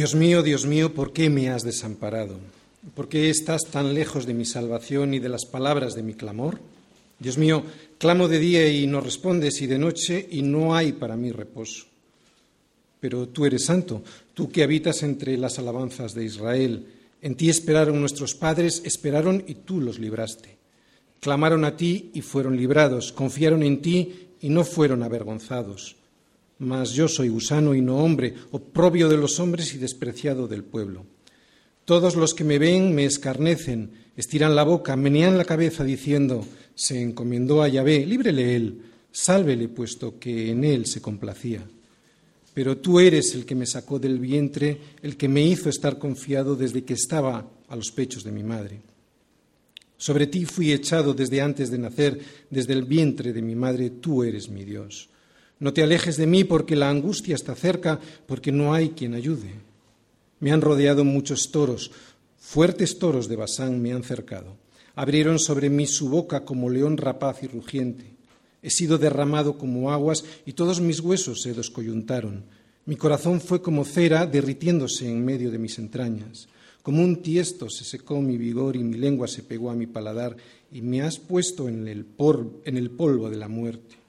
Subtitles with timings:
[0.00, 2.40] Dios mío, Dios mío, ¿por qué me has desamparado?
[2.94, 6.58] ¿Por qué estás tan lejos de mi salvación y de las palabras de mi clamor?
[7.18, 7.64] Dios mío,
[7.98, 11.84] clamo de día y no respondes, y de noche y no hay para mí reposo.
[12.98, 14.02] Pero tú eres santo,
[14.32, 16.86] tú que habitas entre las alabanzas de Israel.
[17.20, 20.56] En ti esperaron nuestros padres, esperaron y tú los libraste.
[21.20, 25.99] Clamaron a ti y fueron librados, confiaron en ti y no fueron avergonzados
[26.60, 31.06] mas yo soy gusano y no hombre, oprobio de los hombres y despreciado del pueblo.
[31.86, 37.00] Todos los que me ven me escarnecen, estiran la boca, menean la cabeza diciendo, se
[37.00, 41.66] encomendó a Yahvé, líbrele él, sálvele, puesto que en él se complacía.
[42.52, 46.56] Pero tú eres el que me sacó del vientre, el que me hizo estar confiado
[46.56, 48.80] desde que estaba a los pechos de mi madre.
[49.96, 52.18] Sobre ti fui echado desde antes de nacer,
[52.50, 55.09] desde el vientre de mi madre, tú eres mi Dios.
[55.60, 59.52] No te alejes de mí porque la angustia está cerca, porque no hay quien ayude.
[60.40, 61.90] Me han rodeado muchos toros,
[62.38, 64.56] fuertes toros de Basán me han cercado.
[64.94, 68.06] Abrieron sobre mí su boca como león rapaz y rugiente.
[68.62, 72.44] He sido derramado como aguas y todos mis huesos se descoyuntaron.
[72.86, 76.48] Mi corazón fue como cera derritiéndose en medio de mis entrañas.
[76.82, 80.38] Como un tiesto se secó mi vigor y mi lengua se pegó a mi paladar
[80.72, 82.06] y me has puesto en el,
[82.64, 83.99] en el polvo de la muerte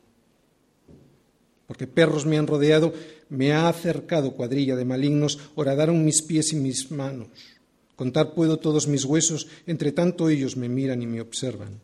[1.71, 2.91] porque perros me han rodeado,
[3.29, 7.29] me ha acercado cuadrilla de malignos, horadaron mis pies y mis manos.
[7.95, 11.79] Contar puedo todos mis huesos, entre tanto ellos me miran y me observan.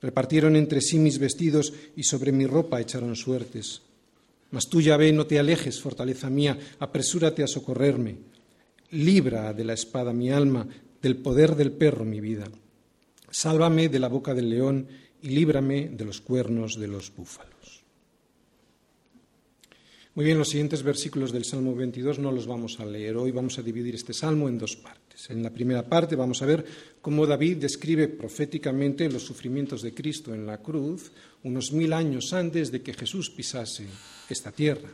[0.00, 3.82] Repartieron entre sí mis vestidos y sobre mi ropa echaron suertes.
[4.52, 8.18] Mas tú, ve, no te alejes, fortaleza mía, apresúrate a socorrerme.
[8.92, 10.68] Libra de la espada mi alma,
[11.02, 12.44] del poder del perro mi vida.
[13.28, 14.86] Sálvame de la boca del león
[15.20, 17.55] y líbrame de los cuernos de los búfalos.
[20.16, 23.18] Muy bien, los siguientes versículos del Salmo 22 no los vamos a leer.
[23.18, 25.28] Hoy vamos a dividir este salmo en dos partes.
[25.28, 26.64] En la primera parte vamos a ver
[27.02, 31.12] cómo David describe proféticamente los sufrimientos de Cristo en la cruz
[31.42, 33.84] unos mil años antes de que Jesús pisase
[34.30, 34.88] esta tierra.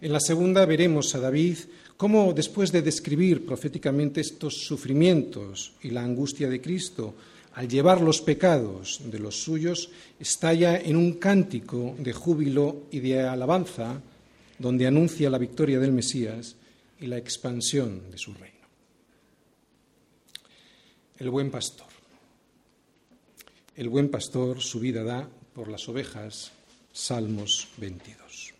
[0.00, 1.58] En la segunda veremos a David
[1.98, 7.14] cómo, después de describir proféticamente estos sufrimientos y la angustia de Cristo,
[7.52, 13.20] al llevar los pecados de los suyos, estalla en un cántico de júbilo y de
[13.20, 14.00] alabanza
[14.58, 16.56] donde anuncia la victoria del Mesías
[17.00, 18.56] y la expansión de su reino.
[21.18, 21.86] El buen pastor.
[23.76, 26.52] El buen pastor su vida da por las ovejas.
[26.92, 28.54] Salmos 22.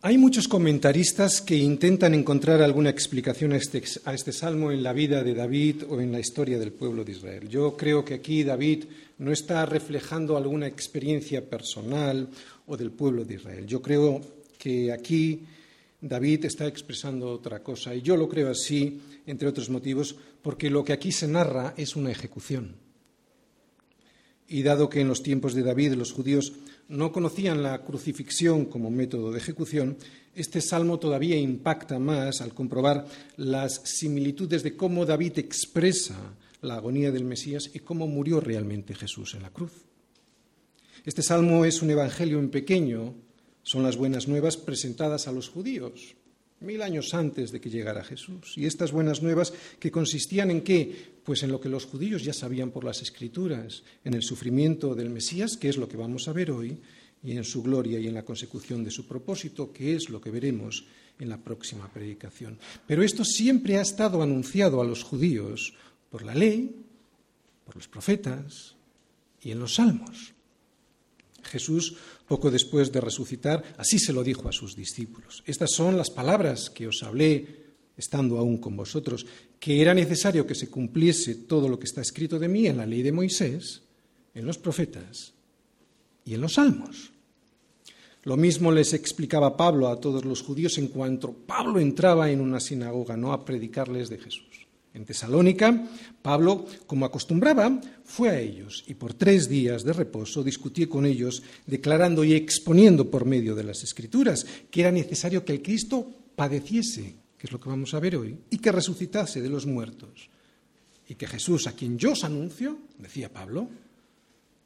[0.00, 4.92] Hay muchos comentaristas que intentan encontrar alguna explicación a este, a este, salmo en la
[4.92, 7.48] vida de David o en la historia del pueblo de Israel.
[7.48, 8.84] Yo creo que aquí David
[9.18, 12.28] no está reflejando alguna experiencia personal
[12.68, 13.66] o del pueblo de Israel.
[13.66, 14.20] Yo creo
[14.58, 15.46] que aquí
[16.00, 17.94] David está expresando otra cosa.
[17.94, 21.96] Y yo lo creo así, entre otros motivos, porque lo que aquí se narra es
[21.96, 22.76] una ejecución.
[24.46, 26.52] Y dado que en los tiempos de David los judíos
[26.88, 29.98] no conocían la crucifixión como método de ejecución,
[30.34, 36.16] este salmo todavía impacta más al comprobar las similitudes de cómo David expresa
[36.62, 39.72] la agonía del Mesías y cómo murió realmente Jesús en la cruz.
[41.04, 43.14] Este salmo es un evangelio en pequeño
[43.68, 46.16] son las buenas nuevas presentadas a los judíos
[46.60, 48.54] mil años antes de que llegara Jesús.
[48.56, 51.12] Y estas buenas nuevas que consistían en qué?
[51.22, 55.10] Pues en lo que los judíos ya sabían por las escrituras, en el sufrimiento del
[55.10, 56.78] Mesías, que es lo que vamos a ver hoy,
[57.22, 60.30] y en su gloria y en la consecución de su propósito, que es lo que
[60.30, 60.86] veremos
[61.18, 62.58] en la próxima predicación.
[62.86, 65.74] Pero esto siempre ha estado anunciado a los judíos
[66.10, 66.74] por la ley,
[67.66, 68.74] por los profetas
[69.42, 70.32] y en los salmos.
[71.42, 71.96] Jesús
[72.28, 75.42] poco después de resucitar, así se lo dijo a sus discípulos.
[75.46, 79.26] Estas son las palabras que os hablé estando aún con vosotros,
[79.58, 82.86] que era necesario que se cumpliese todo lo que está escrito de mí en la
[82.86, 83.82] ley de Moisés,
[84.34, 85.32] en los profetas
[86.24, 87.10] y en los salmos.
[88.22, 92.60] Lo mismo les explicaba Pablo a todos los judíos en cuanto Pablo entraba en una
[92.60, 94.47] sinagoga, no a predicarles de Jesús.
[94.98, 95.86] En Tesalónica,
[96.20, 101.40] Pablo, como acostumbraba, fue a ellos y por tres días de reposo discutió con ellos,
[101.66, 106.04] declarando y exponiendo por medio de las Escrituras que era necesario que el Cristo
[106.34, 110.28] padeciese, que es lo que vamos a ver hoy, y que resucitase de los muertos.
[111.08, 113.68] Y que Jesús, a quien yo os anuncio, decía Pablo,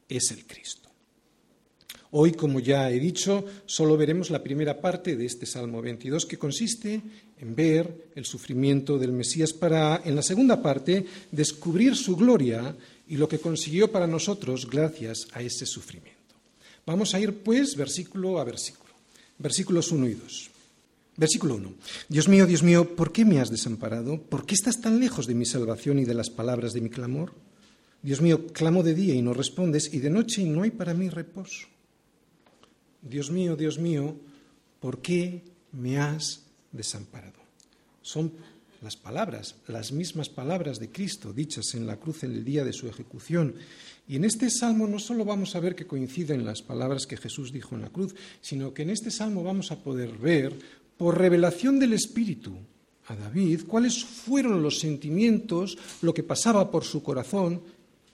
[0.09, 0.92] es el Cristo.
[2.15, 6.37] Hoy, como ya he dicho, solo veremos la primera parte de este Salmo 22, que
[6.37, 7.01] consiste
[7.41, 12.77] en ver el sufrimiento del Mesías para, en la segunda parte, descubrir su gloria
[13.09, 16.35] y lo que consiguió para nosotros gracias a ese sufrimiento.
[16.85, 18.93] Vamos a ir, pues, versículo a versículo.
[19.39, 20.51] Versículos 1 y 2.
[21.17, 21.73] Versículo 1.
[22.11, 24.21] Dios mío, Dios mío, ¿por qué me has desamparado?
[24.21, 27.33] ¿Por qué estás tan lejos de mi salvación y de las palabras de mi clamor?
[28.03, 30.93] Dios mío, clamo de día y no respondes, y de noche y no hay para
[30.93, 31.72] mí reposo.
[33.03, 34.17] Dios mío, Dios mío,
[34.81, 37.41] ¿por qué me has desamparado?
[38.01, 38.33] Son
[38.81, 42.73] las palabras, las mismas palabras de Cristo dichas en la cruz en el día de
[42.73, 43.55] su ejecución.
[44.09, 47.53] Y en este salmo no solo vamos a ver que coinciden las palabras que Jesús
[47.53, 50.59] dijo en la cruz, sino que en este salmo vamos a poder ver,
[50.97, 52.57] por revelación del Espíritu,
[53.09, 57.63] a David cuáles fueron los sentimientos, lo que pasaba por su corazón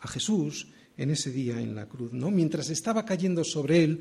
[0.00, 2.30] a Jesús en ese día en la cruz, ¿no?
[2.30, 4.00] Mientras estaba cayendo sobre él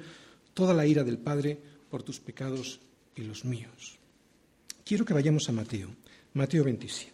[0.57, 1.55] toda la ira del Padre
[1.87, 2.79] por tus pecados
[3.15, 4.01] y los míos.
[4.83, 5.93] Quiero que vayamos a Mateo,
[6.33, 7.13] Mateo 27.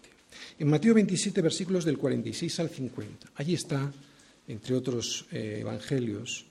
[0.60, 3.31] En Mateo 27, versículos del 46 al 50.
[3.36, 3.92] Allí está,
[4.48, 6.45] entre otros eh, evangelios,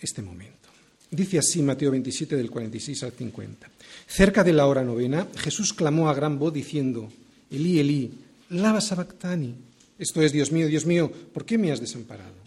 [0.00, 0.70] este momento.
[1.10, 3.68] Dice así Mateo 27, del 46 al 50.
[4.06, 7.10] Cerca de la hora novena, Jesús clamó a gran voz diciendo,
[7.50, 8.12] Elí, Elí,
[8.50, 9.56] lava sabactani.
[9.98, 12.45] Esto es, Dios mío, Dios mío, ¿por qué me has desamparado?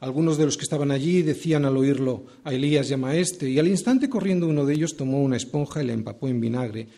[0.00, 3.58] Algunos de los que estaban allí decían al oírlo, a Elías llama a este, y
[3.58, 6.88] al instante corriendo uno de ellos tomó una esponja y la empapó en vinagre,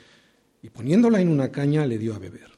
[0.63, 2.51] y poniéndola en una caña le dio a beber.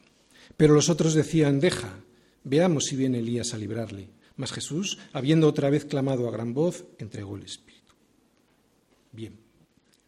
[0.57, 2.01] Pero los otros decían, deja,
[2.45, 4.09] veamos si viene Elías a librarle.
[4.37, 7.95] Mas Jesús, habiendo otra vez clamado a gran voz, entregó el Espíritu.
[9.13, 9.39] Bien.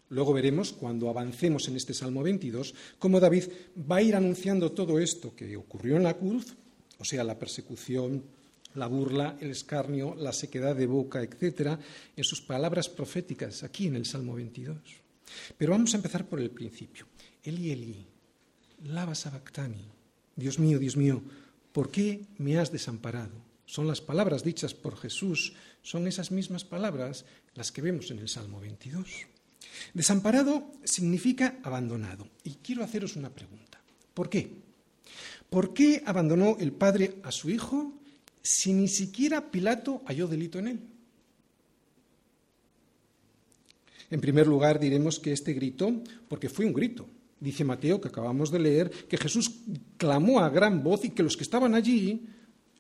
[0.08, 3.44] Luego veremos, cuando avancemos en este Salmo 22, cómo David
[3.90, 6.55] va a ir anunciando todo esto que ocurrió en la cruz,
[6.99, 8.23] o sea, la persecución,
[8.74, 11.78] la burla, el escarnio, la sequedad de boca, etcétera,
[12.16, 14.76] en sus palabras proféticas aquí en el Salmo 22.
[15.56, 17.06] Pero vamos a empezar por el principio.
[17.42, 18.06] Eli, Eli,
[18.84, 19.84] lava sabactani.
[20.36, 21.22] Dios mío, Dios mío,
[21.72, 23.52] ¿por qué me has desamparado?
[23.66, 27.24] Son las palabras dichas por Jesús, son esas mismas palabras
[27.54, 29.26] las que vemos en el Salmo 22.
[29.94, 32.28] Desamparado significa abandonado.
[32.44, 33.80] Y quiero haceros una pregunta.
[34.14, 34.62] ¿Por qué?
[35.48, 37.92] ¿Por qué abandonó el padre a su hijo
[38.42, 40.80] si ni siquiera Pilato halló delito en él?
[44.10, 47.08] En primer lugar, diremos que este grito, porque fue un grito,
[47.40, 49.50] dice Mateo, que acabamos de leer, que Jesús
[49.96, 52.26] clamó a gran voz y que los que estaban allí,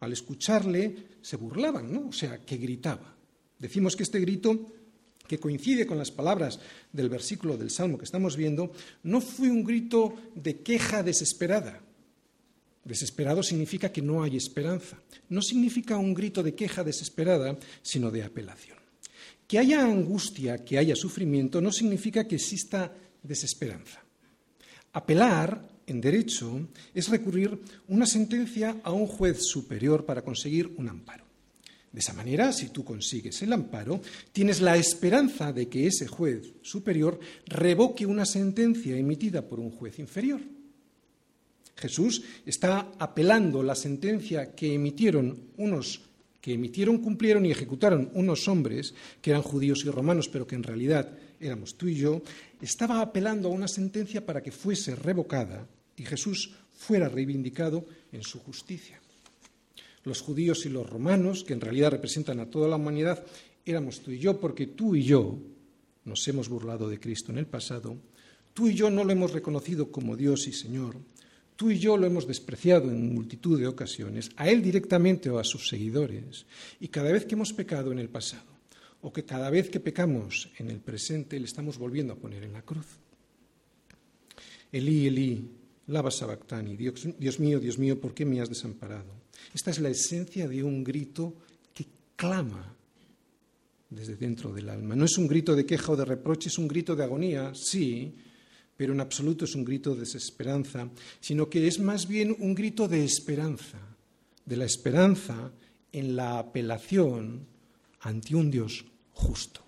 [0.00, 2.08] al escucharle, se burlaban, ¿no?
[2.08, 3.16] O sea, que gritaba.
[3.58, 4.72] Decimos que este grito,
[5.26, 6.60] que coincide con las palabras
[6.92, 8.72] del versículo del Salmo que estamos viendo,
[9.04, 11.80] no fue un grito de queja desesperada,
[12.84, 14.98] Desesperado significa que no hay esperanza.
[15.28, 18.78] No significa un grito de queja desesperada, sino de apelación.
[19.46, 22.92] Que haya angustia, que haya sufrimiento, no significa que exista
[23.22, 24.02] desesperanza.
[24.92, 31.24] Apelar, en derecho, es recurrir una sentencia a un juez superior para conseguir un amparo.
[31.92, 34.00] De esa manera, si tú consigues el amparo,
[34.32, 39.98] tienes la esperanza de que ese juez superior revoque una sentencia emitida por un juez
[39.98, 40.40] inferior.
[41.76, 46.00] Jesús está apelando la sentencia que emitieron unos
[46.42, 50.64] que emitieron, cumplieron y ejecutaron unos hombres que eran judíos y romanos, pero que en
[50.64, 52.20] realidad éramos tú y yo,
[52.60, 58.40] estaba apelando a una sentencia para que fuese revocada y Jesús fuera reivindicado en su
[58.40, 59.00] justicia.
[60.02, 63.24] Los judíos y los romanos, que en realidad representan a toda la humanidad,
[63.64, 65.38] éramos tú y yo, porque tú y yo
[66.04, 67.96] nos hemos burlado de Cristo en el pasado,
[68.52, 70.96] tú y yo no lo hemos reconocido como Dios y Señor,
[71.62, 75.44] Tú y yo lo hemos despreciado en multitud de ocasiones, a Él directamente o a
[75.44, 76.44] sus seguidores,
[76.80, 78.50] y cada vez que hemos pecado en el pasado,
[79.00, 82.52] o que cada vez que pecamos en el presente, le estamos volviendo a poner en
[82.52, 82.86] la cruz.
[84.72, 85.50] Elí, Elí,
[85.86, 89.14] lava sabactani, Dios, Dios mío, Dios mío, ¿por qué me has desamparado?
[89.54, 91.32] Esta es la esencia de un grito
[91.72, 92.74] que clama
[93.88, 94.96] desde dentro del alma.
[94.96, 98.16] No es un grito de queja o de reproche, es un grito de agonía, sí,
[98.82, 102.88] pero en absoluto es un grito de desesperanza, sino que es más bien un grito
[102.88, 103.78] de esperanza,
[104.44, 105.52] de la esperanza
[105.92, 107.46] en la apelación
[108.00, 109.62] ante un Dios justo.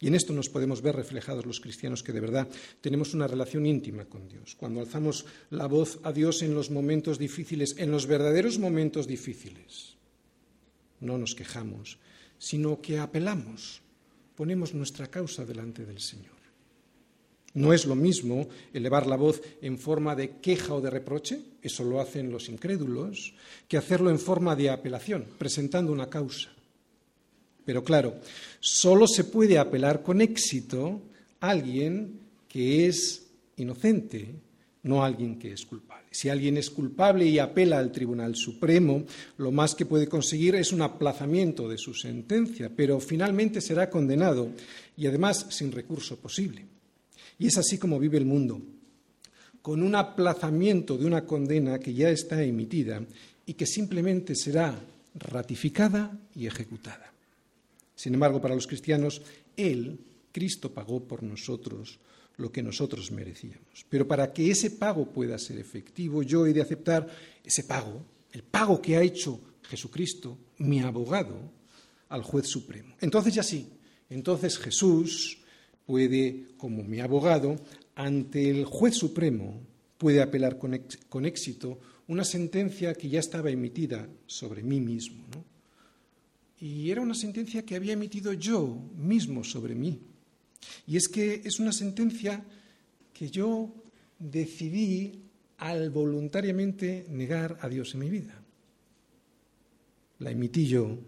[0.00, 2.48] Y en esto nos podemos ver reflejados los cristianos que de verdad
[2.80, 4.56] tenemos una relación íntima con Dios.
[4.56, 9.98] Cuando alzamos la voz a Dios en los momentos difíciles, en los verdaderos momentos difíciles,
[11.00, 11.98] no nos quejamos,
[12.38, 13.82] sino que apelamos,
[14.34, 16.33] ponemos nuestra causa delante del Señor.
[17.54, 21.84] No es lo mismo elevar la voz en forma de queja o de reproche, eso
[21.84, 23.34] lo hacen los incrédulos,
[23.68, 26.50] que hacerlo en forma de apelación, presentando una causa.
[27.64, 28.16] Pero claro,
[28.60, 31.00] solo se puede apelar con éxito
[31.40, 34.34] a alguien que es inocente,
[34.82, 36.08] no a alguien que es culpable.
[36.10, 39.04] Si alguien es culpable y apela al Tribunal Supremo,
[39.38, 44.50] lo más que puede conseguir es un aplazamiento de su sentencia, pero finalmente será condenado
[44.96, 46.66] y además sin recurso posible.
[47.38, 48.60] Y es así como vive el mundo,
[49.62, 53.04] con un aplazamiento de una condena que ya está emitida
[53.46, 54.78] y que simplemente será
[55.14, 57.12] ratificada y ejecutada.
[57.94, 59.22] Sin embargo, para los cristianos,
[59.56, 59.98] Él,
[60.32, 61.98] Cristo, pagó por nosotros
[62.36, 63.86] lo que nosotros merecíamos.
[63.88, 67.08] Pero para que ese pago pueda ser efectivo, yo he de aceptar
[67.44, 71.38] ese pago, el pago que ha hecho Jesucristo, mi abogado,
[72.08, 72.94] al juez supremo.
[73.00, 73.68] Entonces ya sí,
[74.10, 75.38] entonces Jesús
[75.86, 77.56] puede, como mi abogado,
[77.94, 79.60] ante el juez supremo,
[79.98, 85.24] puede apelar con, éxito una sentencia que ya estaba emitida sobre mí mismo.
[86.60, 90.00] Y era una sentencia que había emitido yo mismo sobre mí.
[90.86, 92.44] Y es que es una sentencia
[93.12, 93.72] que yo
[94.18, 95.22] decidí
[95.58, 98.40] al voluntariamente negar a Dios en mi vida.
[100.18, 100.98] La emití yo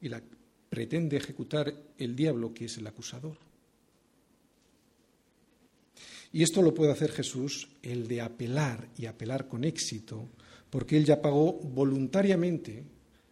[0.00, 0.22] y la
[0.68, 3.49] pretende ejecutar el diablo, que es el acusador.
[6.32, 10.28] Y esto lo puede hacer Jesús, el de apelar y apelar con éxito,
[10.70, 12.84] porque Él ya pagó voluntariamente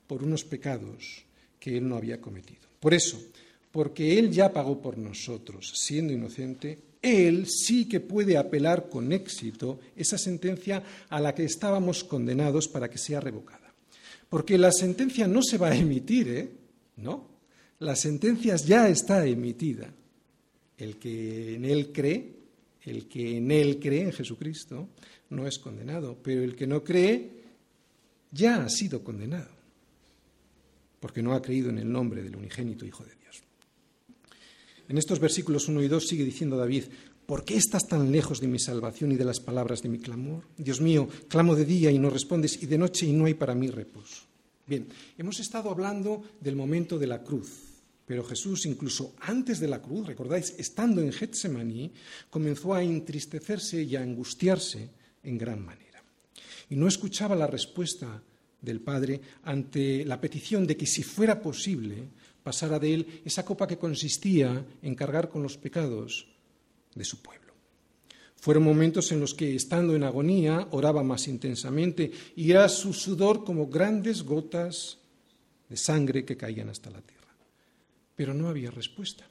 [0.07, 1.25] por unos pecados
[1.61, 2.63] que Él no había cometido.
[2.81, 3.23] Por eso,
[3.71, 9.79] porque Él ya pagó por nosotros, siendo inocente, Él sí que puede apelar con éxito
[9.95, 13.73] esa sentencia a la que estábamos condenados para que sea revocada.
[14.29, 16.51] Porque la sentencia no se va a emitir, ¿eh?
[16.97, 17.29] No,
[17.79, 19.95] la sentencia ya está emitida.
[20.77, 22.38] El que en Él cree
[22.89, 24.89] el que en Él cree, en Jesucristo,
[25.31, 27.31] no es condenado, pero el que no cree
[28.31, 29.51] ya ha sido condenado,
[31.01, 33.43] porque no ha creído en el nombre del unigénito Hijo de Dios.
[34.89, 36.85] En estos versículos 1 y 2 sigue diciendo David,
[37.27, 40.45] ¿por qué estás tan lejos de mi salvación y de las palabras de mi clamor?
[40.57, 43.55] Dios mío, clamo de día y no respondes, y de noche y no hay para
[43.55, 44.25] mí reposo.
[44.67, 47.68] Bien, hemos estado hablando del momento de la cruz,
[48.09, 51.93] pero Jesús, incluso antes de la cruz, recordáis, estando en Getsemaní,
[52.31, 54.89] comenzó a entristecerse y a angustiarse
[55.23, 56.03] en gran manera.
[56.71, 58.23] Y no escuchaba la respuesta
[58.63, 62.09] del Padre ante la petición de que, si fuera posible,
[62.43, 66.29] pasara de él esa copa que consistía en cargar con los pecados
[66.95, 67.53] de su pueblo.
[68.37, 73.45] Fueron momentos en los que, estando en agonía, oraba más intensamente y era su sudor
[73.45, 74.97] como grandes gotas
[75.69, 77.18] de sangre que caían hasta la tierra
[78.19, 79.29] pero no había respuesta.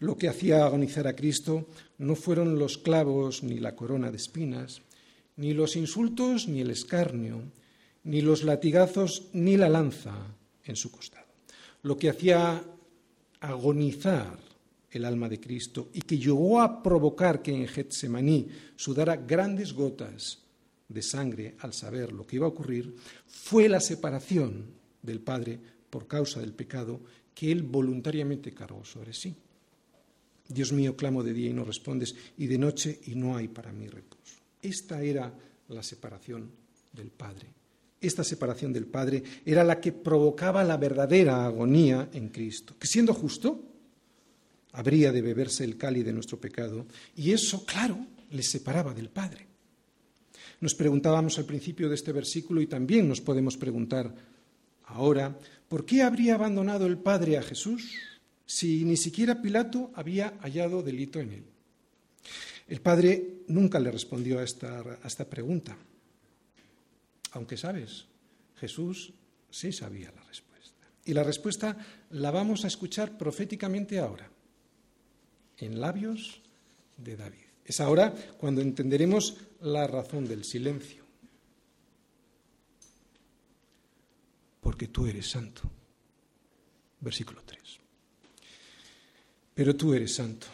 [0.00, 4.82] Lo que hacía agonizar a Cristo no fueron los clavos ni la corona de espinas,
[5.36, 7.40] ni los insultos ni el escarnio,
[8.04, 10.12] ni los latigazos ni la lanza
[10.62, 11.24] en su costado.
[11.80, 12.62] Lo que hacía
[13.40, 14.38] agonizar
[14.90, 20.42] el alma de Cristo y que llegó a provocar que en Getsemaní sudara grandes gotas
[20.86, 22.94] de sangre al saber lo que iba a ocurrir,
[23.26, 24.66] fue la separación
[25.00, 25.58] del Padre
[25.88, 27.00] por causa del pecado
[27.34, 29.34] que Él voluntariamente cargó sobre sí.
[30.48, 33.72] Dios mío, clamo de día y no respondes, y de noche y no hay para
[33.72, 34.36] mí reposo.
[34.60, 35.32] Esta era
[35.68, 36.50] la separación
[36.92, 37.48] del Padre.
[38.00, 43.14] Esta separación del Padre era la que provocaba la verdadera agonía en Cristo, que siendo
[43.14, 43.62] justo,
[44.72, 46.86] habría de beberse el cáliz de nuestro pecado,
[47.16, 49.46] y eso, claro, le separaba del Padre.
[50.60, 54.14] Nos preguntábamos al principio de este versículo y también nos podemos preguntar
[54.84, 55.36] ahora
[55.72, 57.94] ¿Por qué habría abandonado el Padre a Jesús
[58.44, 61.44] si ni siquiera Pilato había hallado delito en él?
[62.68, 65.74] El Padre nunca le respondió a esta, pregunta,
[67.30, 68.04] aunque sabes,
[68.56, 69.14] Jesús
[69.50, 70.88] sí sabía la respuesta.
[71.06, 71.74] Y la respuesta
[72.10, 74.28] la vamos a escuchar proféticamente ahora,
[75.56, 76.42] en labios
[76.98, 77.46] de David.
[77.64, 81.01] Es ahora cuando entenderemos la razón del silencio.
[84.62, 85.62] Porque tú eres santo.
[87.00, 87.60] Versículo 3.
[89.54, 90.46] Pero tú eres santo,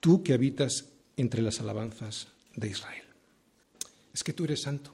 [0.00, 3.04] tú que habitas entre las alabanzas de Israel.
[4.12, 4.92] Es que tú eres santo.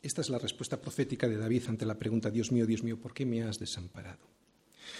[0.00, 3.12] Esta es la respuesta profética de David ante la pregunta, Dios mío, Dios mío, ¿por
[3.12, 4.26] qué me has desamparado?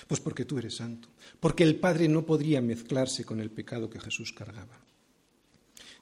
[0.09, 4.00] Pues porque tú eres santo, porque el Padre no podría mezclarse con el pecado que
[4.00, 4.81] Jesús cargaba.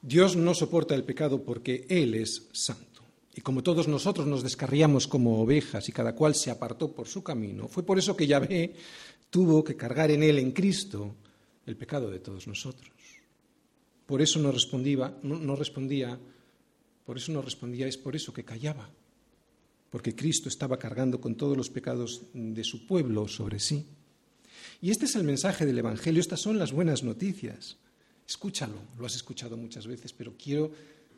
[0.01, 2.92] Dios no soporta el pecado porque Él es santo.
[3.35, 7.23] Y como todos nosotros nos descarriamos como ovejas y cada cual se apartó por su
[7.23, 8.75] camino, fue por eso que Yahvé
[9.31, 11.15] tuvo que cargar en él, en Cristo,
[11.65, 12.91] el pecado de todos nosotros.
[14.05, 16.19] Por eso no respondía, no, respondía,
[17.07, 18.91] por eso no respondía, es por eso que callaba,
[19.89, 23.87] porque Cristo estaba cargando con todos los pecados de su pueblo sobre sí.
[24.83, 27.79] Y este es el mensaje del Evangelio, estas son las buenas noticias.
[28.29, 30.71] Escúchalo, lo has escuchado muchas veces, pero quiero,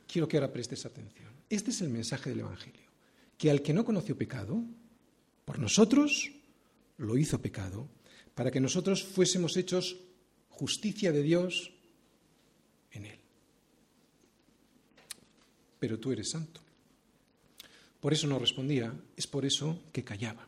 [0.07, 1.34] quiero que ahora prestes atención.
[1.51, 2.91] Este es el mensaje del Evangelio,
[3.37, 4.63] que al que no conoció pecado,
[5.45, 6.33] por nosotros
[6.99, 7.89] lo hizo pecado,
[8.35, 9.97] para que nosotros fuésemos hechos
[10.49, 11.73] justicia de Dios
[12.93, 13.19] en Él.
[15.79, 16.61] Pero tú eres santo.
[18.01, 20.47] Por eso no respondía, es por eso que callaba.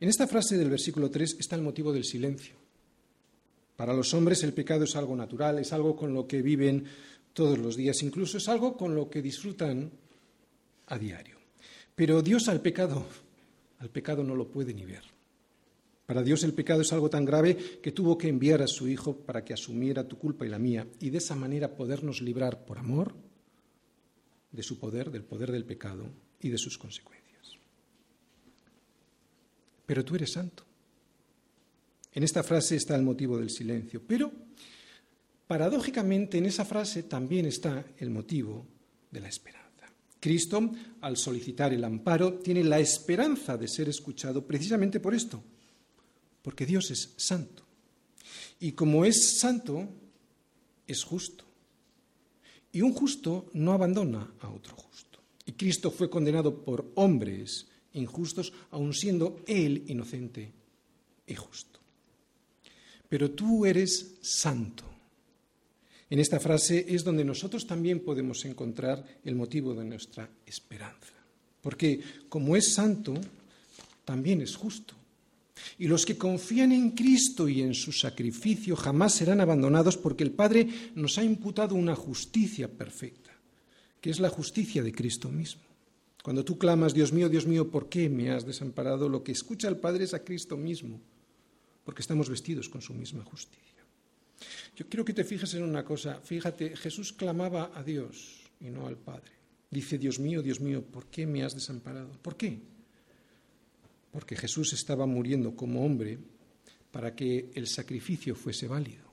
[0.00, 2.54] En esta frase del versículo 3 está el motivo del silencio.
[3.76, 6.84] Para los hombres el pecado es algo natural, es algo con lo que viven
[7.38, 9.92] todos los días, incluso es algo con lo que disfrutan
[10.86, 11.38] a diario.
[11.94, 13.06] Pero Dios al pecado,
[13.78, 15.04] al pecado no lo puede ni ver.
[16.04, 19.14] Para Dios el pecado es algo tan grave que tuvo que enviar a su Hijo
[19.18, 22.76] para que asumiera tu culpa y la mía y de esa manera podernos librar por
[22.76, 23.14] amor
[24.50, 27.56] de su poder, del poder del pecado y de sus consecuencias.
[29.86, 30.64] Pero tú eres santo.
[32.12, 34.47] En esta frase está el motivo del silencio, pero
[35.48, 38.66] paradójicamente en esa frase también está el motivo
[39.10, 39.58] de la esperanza.
[40.20, 45.42] Cristo, al solicitar el amparo, tiene la esperanza de ser escuchado precisamente por esto,
[46.42, 47.64] porque Dios es santo.
[48.60, 49.88] Y como es santo,
[50.86, 51.44] es justo.
[52.72, 55.18] Y un justo no abandona a otro justo.
[55.46, 60.52] Y Cristo fue condenado por hombres injustos, aun siendo Él inocente
[61.26, 61.80] y justo.
[63.08, 64.84] Pero tú eres santo.
[66.10, 71.12] En esta frase es donde nosotros también podemos encontrar el motivo de nuestra esperanza.
[71.60, 73.14] Porque como es santo,
[74.04, 74.94] también es justo.
[75.78, 80.30] Y los que confían en Cristo y en su sacrificio jamás serán abandonados porque el
[80.30, 83.32] Padre nos ha imputado una justicia perfecta,
[84.00, 85.62] que es la justicia de Cristo mismo.
[86.22, 89.08] Cuando tú clamas, Dios mío, Dios mío, ¿por qué me has desamparado?
[89.08, 91.00] Lo que escucha el Padre es a Cristo mismo,
[91.84, 93.77] porque estamos vestidos con su misma justicia.
[94.76, 96.20] Yo quiero que te fijes en una cosa.
[96.20, 99.32] Fíjate, Jesús clamaba a Dios y no al Padre.
[99.70, 102.12] Dice, Dios mío, Dios mío, ¿por qué me has desamparado?
[102.22, 102.60] ¿Por qué?
[104.18, 106.18] porque Jesús estaba muriendo como hombre
[106.90, 109.04] para que el sacrificio fuese válido.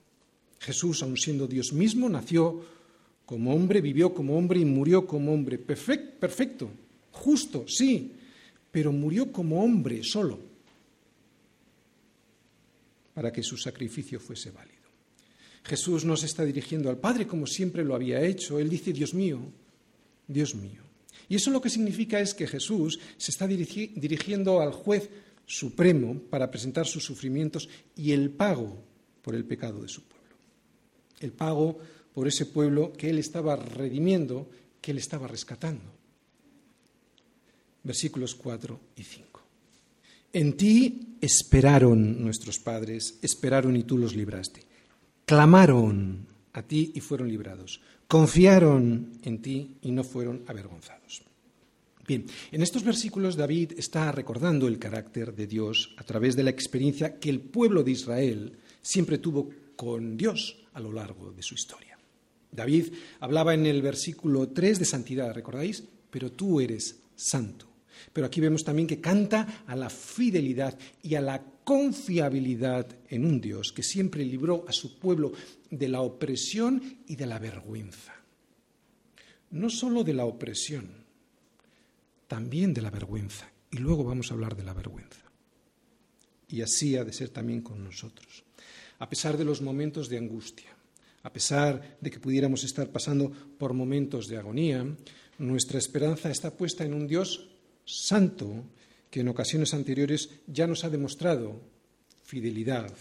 [0.60, 2.66] Jesús, aun siendo Dios mismo, nació
[3.26, 5.58] como hombre, vivió como hombre y murió como hombre.
[5.60, 6.72] Perfecto,
[7.12, 8.14] justo, sí,
[8.72, 10.40] pero murió como hombre solo
[13.14, 14.75] para que su sacrificio fuese válido.
[15.65, 18.60] Jesús no se está dirigiendo al Padre como siempre lo había hecho.
[18.60, 19.39] Él dice, Dios mío,
[20.28, 20.84] Dios mío.
[21.28, 25.10] Y eso lo que significa es que Jesús se está dirigiendo al juez
[25.45, 28.78] supremo para presentar sus sufrimientos y el pago
[29.23, 30.36] por el pecado de su pueblo.
[31.19, 31.80] El pago
[32.13, 34.47] por ese pueblo que él estaba redimiendo,
[34.82, 35.84] que él estaba rescatando.
[37.84, 39.41] Versículos 4 y 5.
[40.34, 44.75] En ti esperaron nuestros padres, esperaron y tú los libraste.
[45.26, 51.24] Clamaron a ti y fueron librados confiaron en ti y no fueron avergonzados.
[52.08, 56.52] Bien, en estos versículos David está recordando el carácter de Dios a través de la
[56.52, 61.56] experiencia que el pueblo de Israel siempre tuvo con Dios a lo largo de su
[61.56, 61.98] historia.
[62.52, 65.84] David hablaba en el versículo 3 de santidad, ¿recordáis?
[66.12, 67.68] Pero tú eres santo.
[68.14, 73.42] Pero aquí vemos también que canta a la fidelidad y a la confiabilidad en un
[73.42, 75.34] Dios que siempre libró a su pueblo
[75.70, 78.14] de la opresión y de la vergüenza.
[79.52, 81.06] No solo de la opresión,
[82.28, 83.50] también de la vergüenza.
[83.72, 85.22] Y luego vamos a hablar de la vergüenza.
[86.48, 88.44] Y así ha de ser también con nosotros.
[89.00, 90.76] A pesar de los momentos de angustia,
[91.24, 94.86] a pesar de que pudiéramos estar pasando por momentos de agonía,
[95.40, 97.50] nuestra esperanza está puesta en un Dios
[97.86, 98.65] santo
[99.10, 101.62] que en ocasiones anteriores ya nos ha demostrado
[102.24, 102.91] fidelidad.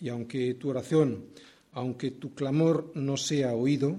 [0.00, 1.26] Y aunque tu oración,
[1.72, 3.96] aunque tu clamor no sea oído,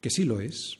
[0.00, 0.78] que sí lo es,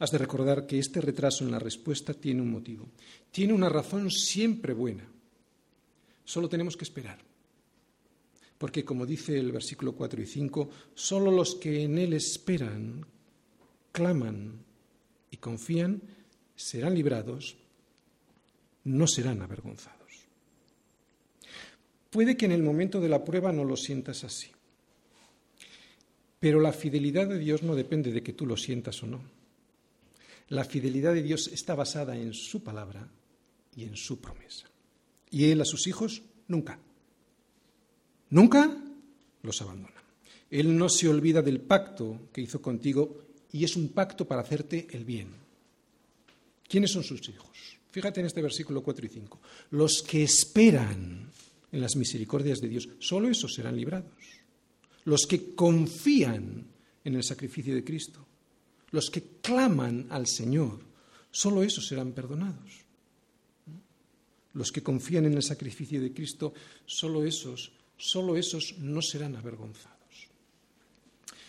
[0.00, 2.88] has de recordar que este retraso en la respuesta tiene un motivo,
[3.30, 5.06] tiene una razón siempre buena.
[6.24, 7.18] Solo tenemos que esperar.
[8.58, 13.06] Porque, como dice el versículo 4 y 5, solo los que en Él esperan,
[13.92, 14.64] claman
[15.30, 16.02] y confían
[16.58, 17.56] serán librados
[18.84, 20.26] no serán avergonzados.
[22.10, 24.50] Puede que en el momento de la prueba no lo sientas así,
[26.40, 29.20] pero la fidelidad de Dios no depende de que tú lo sientas o no.
[30.48, 33.08] La fidelidad de Dios está basada en su palabra
[33.76, 34.66] y en su promesa.
[35.30, 36.80] Y Él a sus hijos nunca,
[38.30, 38.76] nunca
[39.42, 40.02] los abandona.
[40.50, 44.88] Él no se olvida del pacto que hizo contigo y es un pacto para hacerte
[44.90, 45.47] el bien.
[46.68, 47.48] ¿Quiénes son sus hijos?
[47.90, 49.40] Fíjate en este versículo 4 y 5.
[49.70, 51.32] Los que esperan
[51.72, 54.12] en las misericordias de Dios, solo esos serán librados.
[55.04, 56.66] Los que confían
[57.04, 58.26] en el sacrificio de Cristo,
[58.90, 60.80] los que claman al Señor,
[61.30, 62.84] solo esos serán perdonados.
[64.52, 66.52] Los que confían en el sacrificio de Cristo,
[66.84, 69.97] solo esos, solo esos no serán avergonzados.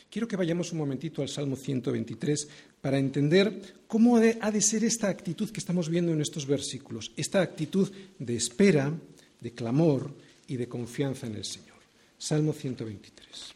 [0.10, 2.48] Quiero que vayamos un momentito al Salmo 123
[2.82, 7.42] para entender cómo ha de ser esta actitud que estamos viendo en estos versículos, esta
[7.42, 8.92] actitud de espera,
[9.40, 10.12] de clamor
[10.48, 11.78] y de confianza en el Señor.
[12.18, 13.54] Salmo 123.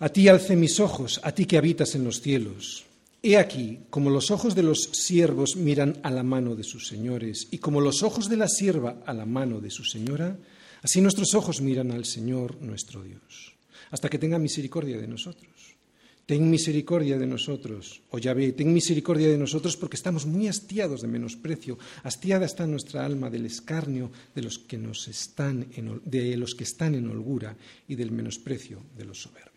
[0.00, 2.87] A ti alce mis ojos, a ti que habitas en los cielos.
[3.20, 7.48] He aquí, como los ojos de los siervos miran a la mano de sus señores,
[7.50, 10.38] y como los ojos de la sierva a la mano de su señora,
[10.82, 13.54] así nuestros ojos miran al Señor nuestro Dios,
[13.90, 15.50] hasta que tenga misericordia de nosotros.
[16.26, 21.00] Ten misericordia de nosotros, o oh Yahvé, ten misericordia de nosotros porque estamos muy hastiados
[21.00, 21.78] de menosprecio.
[22.04, 25.66] Hastiada está nuestra alma del escarnio de los que, nos están
[26.04, 27.56] de los que están en holgura
[27.88, 29.47] y del menosprecio de los soberbios.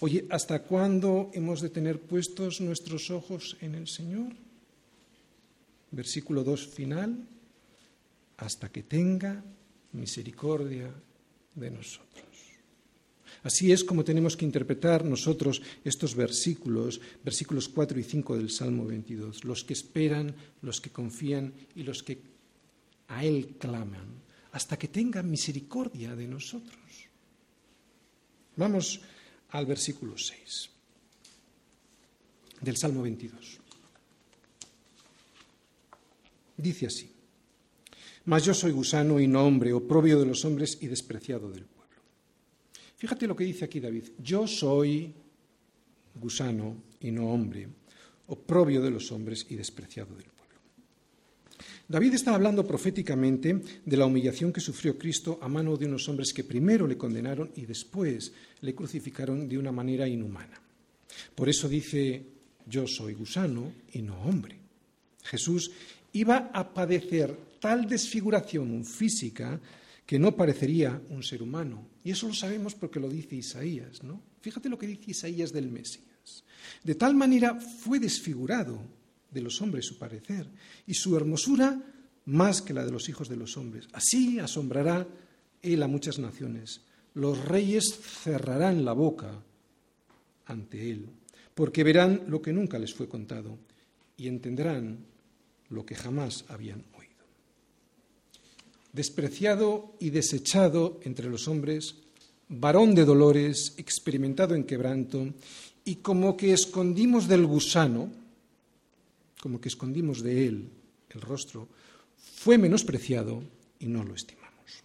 [0.00, 4.32] Oye, ¿hasta cuándo hemos de tener puestos nuestros ojos en el Señor?
[5.90, 7.28] Versículo 2 final,
[8.38, 9.44] hasta que tenga
[9.92, 10.88] misericordia
[11.54, 12.24] de nosotros.
[13.42, 18.86] Así es como tenemos que interpretar nosotros estos versículos, versículos 4 y 5 del Salmo
[18.86, 22.20] 22, los que esperan, los que confían y los que
[23.08, 26.80] a Él claman, hasta que tenga misericordia de nosotros.
[28.56, 29.00] Vamos
[29.50, 30.70] al versículo 6
[32.60, 33.58] del Salmo 22.
[36.56, 37.10] Dice así,
[38.26, 41.96] mas yo soy gusano y no hombre, oprobio de los hombres y despreciado del pueblo.
[42.96, 45.14] Fíjate lo que dice aquí David, yo soy
[46.14, 47.68] gusano y no hombre,
[48.26, 50.39] oprobio de los hombres y despreciado del pueblo.
[51.90, 56.32] David está hablando proféticamente de la humillación que sufrió Cristo a mano de unos hombres
[56.32, 60.54] que primero le condenaron y después le crucificaron de una manera inhumana.
[61.34, 62.22] Por eso dice,
[62.64, 64.56] yo soy gusano y no hombre.
[65.24, 65.72] Jesús
[66.12, 69.60] iba a padecer tal desfiguración física
[70.06, 71.88] que no parecería un ser humano.
[72.04, 74.22] Y eso lo sabemos porque lo dice Isaías, ¿no?
[74.40, 76.44] Fíjate lo que dice Isaías del Mesías.
[76.84, 78.99] De tal manera fue desfigurado
[79.30, 80.46] de los hombres su parecer,
[80.86, 81.80] y su hermosura
[82.26, 83.88] más que la de los hijos de los hombres.
[83.92, 85.06] Así asombrará
[85.62, 86.82] él a muchas naciones.
[87.14, 87.84] Los reyes
[88.22, 89.42] cerrarán la boca
[90.46, 91.06] ante él,
[91.54, 93.58] porque verán lo que nunca les fue contado
[94.16, 95.06] y entenderán
[95.70, 97.10] lo que jamás habían oído.
[98.92, 101.96] Despreciado y desechado entre los hombres,
[102.48, 105.32] varón de dolores, experimentado en quebranto,
[105.84, 108.10] y como que escondimos del gusano,
[109.40, 110.70] como que escondimos de él
[111.10, 111.68] el rostro,
[112.16, 113.42] fue menospreciado
[113.78, 114.84] y no lo estimamos.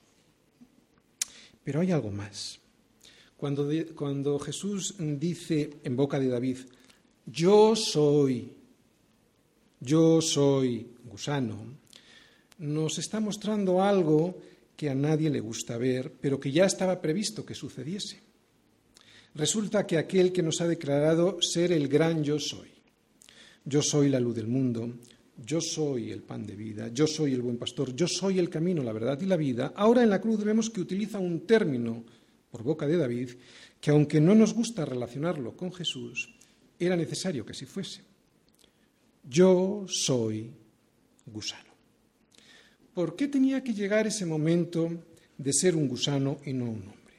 [1.63, 2.59] Pero hay algo más.
[3.37, 6.57] Cuando, cuando Jesús dice en boca de David,
[7.25, 8.53] yo soy,
[9.79, 11.75] yo soy gusano,
[12.59, 14.39] nos está mostrando algo
[14.75, 18.21] que a nadie le gusta ver, pero que ya estaba previsto que sucediese.
[19.35, 22.69] Resulta que aquel que nos ha declarado ser el gran yo soy,
[23.65, 24.93] yo soy la luz del mundo,
[25.43, 28.83] yo soy el pan de vida, yo soy el buen pastor, yo soy el camino,
[28.83, 29.73] la verdad y la vida.
[29.75, 32.03] Ahora en la cruz vemos que utiliza un término
[32.51, 33.31] por boca de David
[33.81, 36.33] que aunque no nos gusta relacionarlo con Jesús,
[36.79, 38.01] era necesario que así fuese.
[39.27, 40.51] Yo soy
[41.25, 41.73] gusano.
[42.93, 44.89] ¿Por qué tenía que llegar ese momento
[45.37, 47.15] de ser un gusano y no un hombre?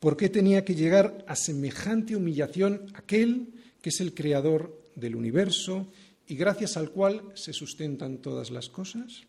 [0.00, 3.48] ¿Por qué tenía que llegar a semejante humillación aquel
[3.80, 5.86] que es el creador del universo
[6.26, 9.22] y gracias al cual se sustentan todas las cosas?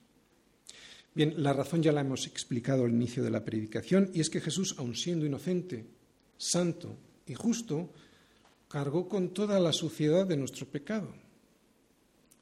[1.13, 4.41] Bien, la razón ya la hemos explicado al inicio de la predicación y es que
[4.41, 5.85] Jesús, aun siendo inocente,
[6.37, 7.93] santo y justo,
[8.67, 11.13] cargó con toda la suciedad de nuestro pecado.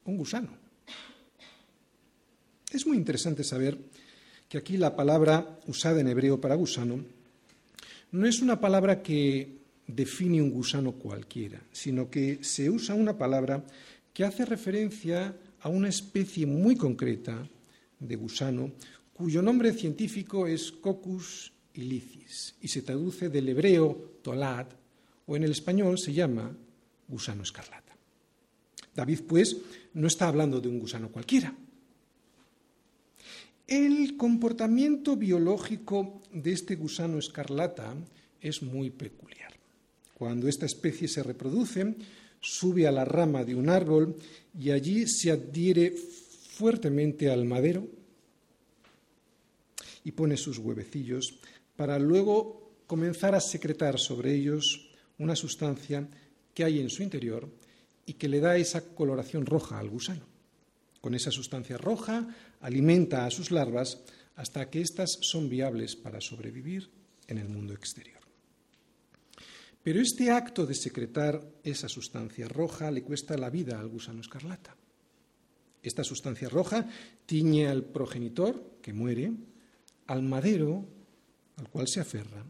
[0.04, 0.50] Un gusano.
[2.70, 3.78] Es muy interesante saber
[4.48, 7.04] que aquí la palabra usada en hebreo para gusano
[8.12, 13.64] no es una palabra que define un gusano cualquiera, sino que se usa una palabra
[14.12, 17.48] que hace referencia a una especie muy concreta
[17.98, 18.72] de gusano
[19.12, 24.66] cuyo nombre científico es Coccus ilicis y se traduce del hebreo tolad
[25.26, 26.54] o en el español se llama
[27.08, 27.96] gusano escarlata.
[28.94, 29.56] David, pues,
[29.94, 31.54] no está hablando de un gusano cualquiera.
[33.66, 37.94] El comportamiento biológico de este gusano escarlata
[38.40, 39.55] es muy peculiar.
[40.16, 41.94] Cuando esta especie se reproduce,
[42.40, 44.16] sube a la rama de un árbol
[44.58, 47.86] y allí se adhiere fuertemente al madero
[50.04, 51.38] y pone sus huevecillos
[51.76, 56.08] para luego comenzar a secretar sobre ellos una sustancia
[56.54, 57.46] que hay en su interior
[58.06, 60.24] y que le da esa coloración roja al gusano.
[61.02, 62.26] Con esa sustancia roja
[62.62, 64.00] alimenta a sus larvas
[64.34, 66.88] hasta que éstas son viables para sobrevivir
[67.28, 68.25] en el mundo exterior.
[69.86, 74.74] Pero este acto de secretar esa sustancia roja le cuesta la vida al gusano escarlata.
[75.80, 76.88] Esta sustancia roja
[77.24, 79.30] tiñe al progenitor, que muere,
[80.08, 80.84] al madero,
[81.54, 82.44] al cual se aferra,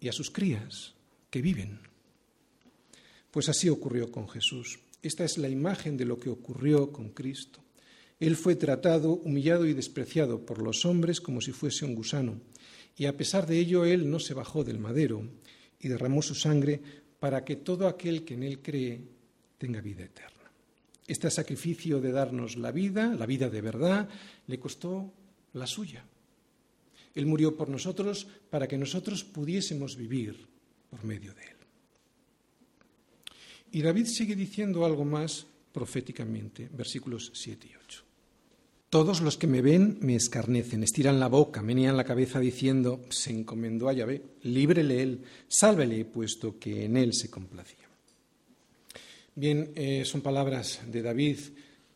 [0.00, 0.94] y a sus crías,
[1.28, 1.78] que viven.
[3.30, 4.78] Pues así ocurrió con Jesús.
[5.02, 7.62] Esta es la imagen de lo que ocurrió con Cristo.
[8.18, 12.40] Él fue tratado, humillado y despreciado por los hombres como si fuese un gusano,
[12.96, 15.28] y a pesar de ello Él no se bajó del madero
[15.82, 16.80] y derramó su sangre
[17.18, 19.00] para que todo aquel que en Él cree
[19.58, 20.50] tenga vida eterna.
[21.06, 24.08] Este sacrificio de darnos la vida, la vida de verdad,
[24.46, 25.12] le costó
[25.52, 26.04] la suya.
[27.14, 30.46] Él murió por nosotros para que nosotros pudiésemos vivir
[30.88, 31.56] por medio de Él.
[33.72, 38.04] Y David sigue diciendo algo más proféticamente, versículos 7 y 8.
[38.92, 43.30] Todos los que me ven me escarnecen, estiran la boca, menean la cabeza diciendo, se
[43.30, 47.88] encomendó a Yahvé, líbrele él, sálvele, puesto que en él se complacía.
[49.34, 51.38] Bien, eh, son palabras de David,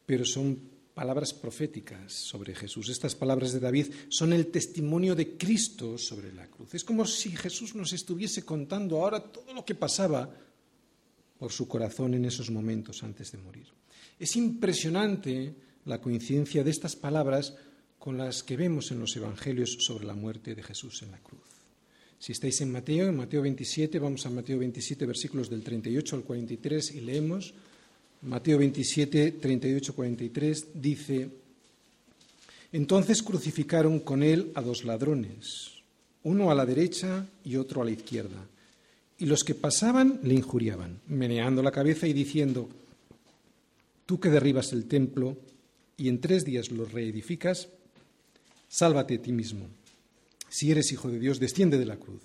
[0.07, 0.59] pero son
[0.95, 2.89] palabras proféticas sobre Jesús.
[2.89, 6.75] Estas palabras de David son el testimonio de Cristo sobre la cruz.
[6.77, 10.35] Es como si Jesús nos estuviese contando ahora todo lo que pasaba
[11.39, 13.67] por su corazón en esos momentos antes de morir.
[14.19, 17.55] Es impresionante la coincidencia de estas palabras
[17.99, 21.41] con las que vemos en los Evangelios sobre la muerte de Jesús en la cruz.
[22.19, 26.23] Si estáis en Mateo, en Mateo 27, vamos a Mateo 27, versículos del 38 al
[26.23, 27.55] 43 y leemos.
[28.23, 31.29] Mateo 27, 38, 43 dice,
[32.73, 35.73] entonces crucificaron con él a dos ladrones,
[36.25, 38.47] uno a la derecha y otro a la izquierda.
[39.19, 42.69] Y los que pasaban le injuriaban, meneando la cabeza y diciendo,
[44.05, 45.37] tú que derribas el templo
[45.97, 47.69] y en tres días lo reedificas,
[48.69, 49.69] sálvate a ti mismo.
[50.49, 52.23] Si eres hijo de Dios, desciende de la cruz.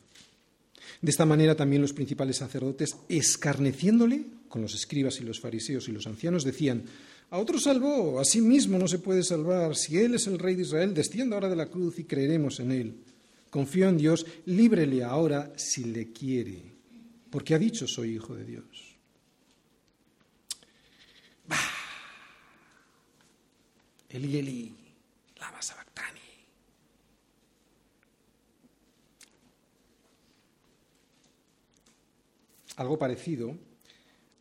[1.01, 5.91] De esta manera también los principales sacerdotes, escarneciéndole con los escribas y los fariseos y
[5.91, 6.83] los ancianos, decían,
[7.31, 9.75] a otro salvó, a sí mismo no se puede salvar.
[9.75, 12.71] Si Él es el rey de Israel, descienda ahora de la cruz y creeremos en
[12.71, 12.95] Él.
[13.49, 16.61] Confío en Dios, líbrele ahora si le quiere,
[17.29, 18.65] porque ha dicho soy hijo de Dios.
[24.13, 24.75] Eli, Eli,
[25.39, 26.19] lama sabactani.
[32.75, 33.57] Algo parecido,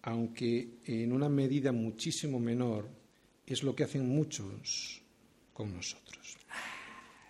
[0.02, 2.88] aunque en una medida muchísimo menor,
[3.46, 5.02] es lo que hacen muchos
[5.52, 6.36] con nosotros.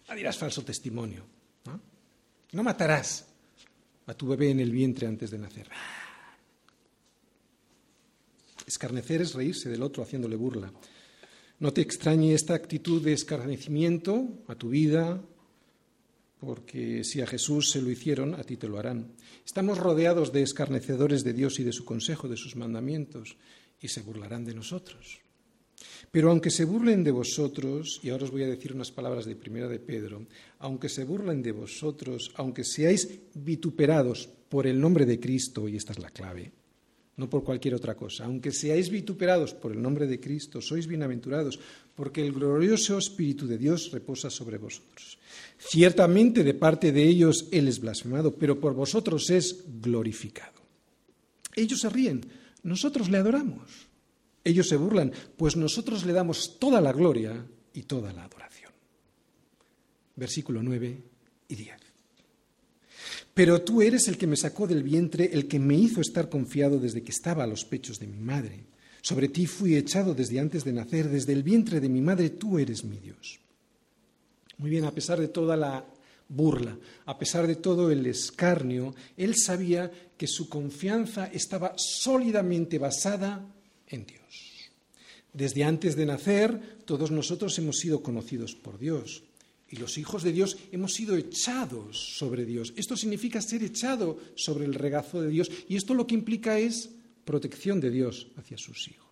[0.09, 1.25] No dirás falso testimonio.
[1.67, 1.81] ¿no?
[2.53, 3.27] no matarás
[4.07, 5.69] a tu bebé en el vientre antes de nacer.
[8.67, 10.73] Escarnecer es reírse del otro haciéndole burla.
[11.61, 15.23] No te extrañe esta actitud de escarnecimiento a tu vida,
[16.39, 19.13] porque si a Jesús se lo hicieron, a ti te lo harán.
[19.45, 23.37] Estamos rodeados de escarnecedores de Dios y de su consejo, de sus mandamientos,
[23.79, 25.21] y se burlarán de nosotros.
[26.11, 29.37] Pero aunque se burlen de vosotros, y ahora os voy a decir unas palabras de
[29.37, 30.27] primera de Pedro,
[30.61, 35.93] aunque se burlen de vosotros, aunque seáis vituperados por el nombre de Cristo, y esta
[35.93, 36.53] es la clave,
[37.21, 38.25] no por cualquier otra cosa.
[38.25, 41.61] Aunque seáis vituperados por el nombre de Cristo, sois bienaventurados,
[41.93, 45.21] porque el glorioso Espíritu de Dios reposa sobre vosotros.
[45.61, 50.65] Ciertamente de parte de ellos Él es blasfemado, pero por vosotros es glorificado.
[51.55, 52.25] Ellos se ríen,
[52.63, 53.69] nosotros le adoramos.
[54.43, 58.73] Ellos se burlan, pues nosotros le damos toda la gloria y toda la adoración.
[60.17, 61.03] Versículo 9
[61.49, 61.90] y 10.
[63.35, 66.79] Pero tú eres el que me sacó del vientre, el que me hizo estar confiado
[66.79, 68.65] desde que estaba a los pechos de mi madre.
[69.03, 72.59] Sobre ti fui echado desde antes de nacer, desde el vientre de mi madre tú
[72.59, 73.41] eres mi Dios.
[74.59, 75.87] Muy bien, a pesar de toda la
[76.29, 83.45] burla, a pesar de todo el escarnio, él sabía que su confianza estaba sólidamente basada
[83.89, 84.71] en Dios.
[85.33, 89.23] Desde antes de nacer, todos nosotros hemos sido conocidos por Dios.
[89.71, 92.73] Y los hijos de Dios hemos sido echados sobre Dios.
[92.77, 95.49] Esto significa ser echado sobre el regazo de Dios.
[95.69, 96.91] Y esto lo que implica es
[97.25, 99.09] protección de Dios hacia sus hijos.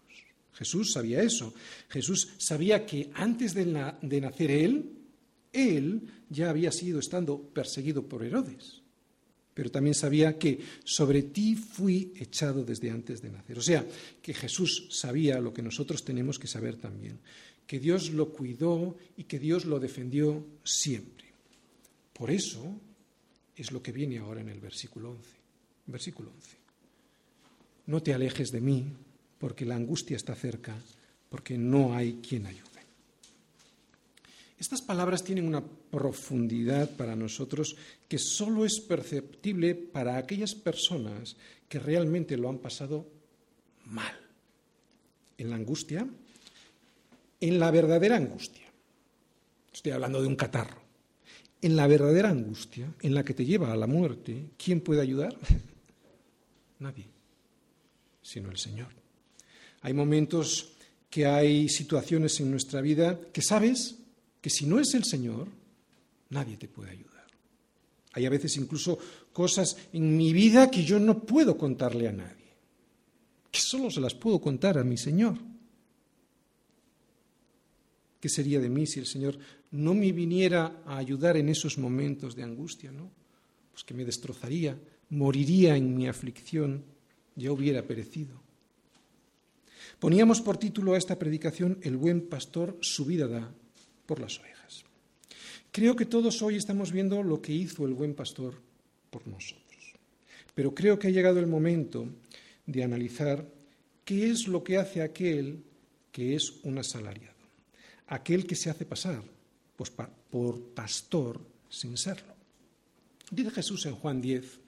[0.54, 1.54] Jesús sabía eso.
[1.88, 4.90] Jesús sabía que antes de, nacer él,
[5.52, 8.82] él ya había sido estando perseguido por Herodes.
[9.54, 13.58] Pero también sabía que sobre ti fui echado desde antes de nacer.
[13.58, 13.86] O sea,
[14.20, 17.20] que Jesús sabía lo que nosotros tenemos que saber también
[17.68, 21.26] que Dios lo cuidó y que Dios lo defendió siempre.
[22.14, 22.64] Por eso
[23.54, 25.30] es lo que viene ahora en el versículo 11.
[25.86, 26.56] Versículo 11.
[27.86, 28.86] No te alejes de mí,
[29.38, 30.74] porque la angustia está cerca,
[31.28, 32.64] porque no hay quien ayude.
[34.58, 37.76] Estas palabras tienen una profundidad para nosotros
[38.08, 41.36] que solo es perceptible para aquellas personas
[41.68, 43.06] que realmente lo han pasado
[43.84, 44.18] mal.
[45.36, 46.08] En la angustia,
[47.40, 48.66] en la verdadera angustia.
[49.72, 50.82] Estoy hablando de un catarro.
[51.60, 55.36] En la verdadera angustia, en la que te lleva a la muerte, ¿quién puede ayudar?
[56.78, 57.06] Nadie,
[58.22, 58.88] sino el Señor.
[59.82, 60.72] Hay momentos
[61.10, 63.96] que hay situaciones en nuestra vida que sabes
[64.40, 65.48] que si no es el Señor,
[66.30, 67.26] nadie te puede ayudar.
[68.12, 68.98] Hay a veces incluso
[69.32, 72.52] cosas en mi vida que yo no puedo contarle a nadie,
[73.50, 75.38] que solo se las puedo contar a mi Señor.
[78.20, 79.38] ¿Qué sería de mí si el Señor
[79.70, 83.10] no me viniera a ayudar en esos momentos de angustia, no?
[83.72, 84.78] Pues que me destrozaría,
[85.10, 86.84] moriría en mi aflicción,
[87.36, 88.40] ya hubiera perecido.
[89.98, 93.52] Poníamos por título a esta predicación El buen pastor su vida da
[94.06, 94.84] por las ovejas.
[95.70, 98.54] Creo que todos hoy estamos viendo lo que hizo el buen pastor
[99.10, 99.94] por nosotros.
[100.54, 102.08] Pero creo que ha llegado el momento
[102.66, 103.46] de analizar
[104.04, 105.62] qué es lo que hace aquel
[106.10, 107.37] que es un asalariado,
[108.08, 109.22] aquel que se hace pasar
[109.76, 109.90] pues,
[110.30, 112.34] por pastor sin serlo.
[113.30, 114.58] Dice Jesús en Juan 10,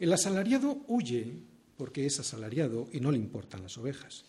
[0.00, 1.32] el asalariado huye
[1.76, 4.24] porque es asalariado y no le importan las ovejas.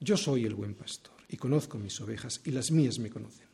[0.00, 3.46] Yo soy el buen pastor y conozco mis ovejas y las mías me conocen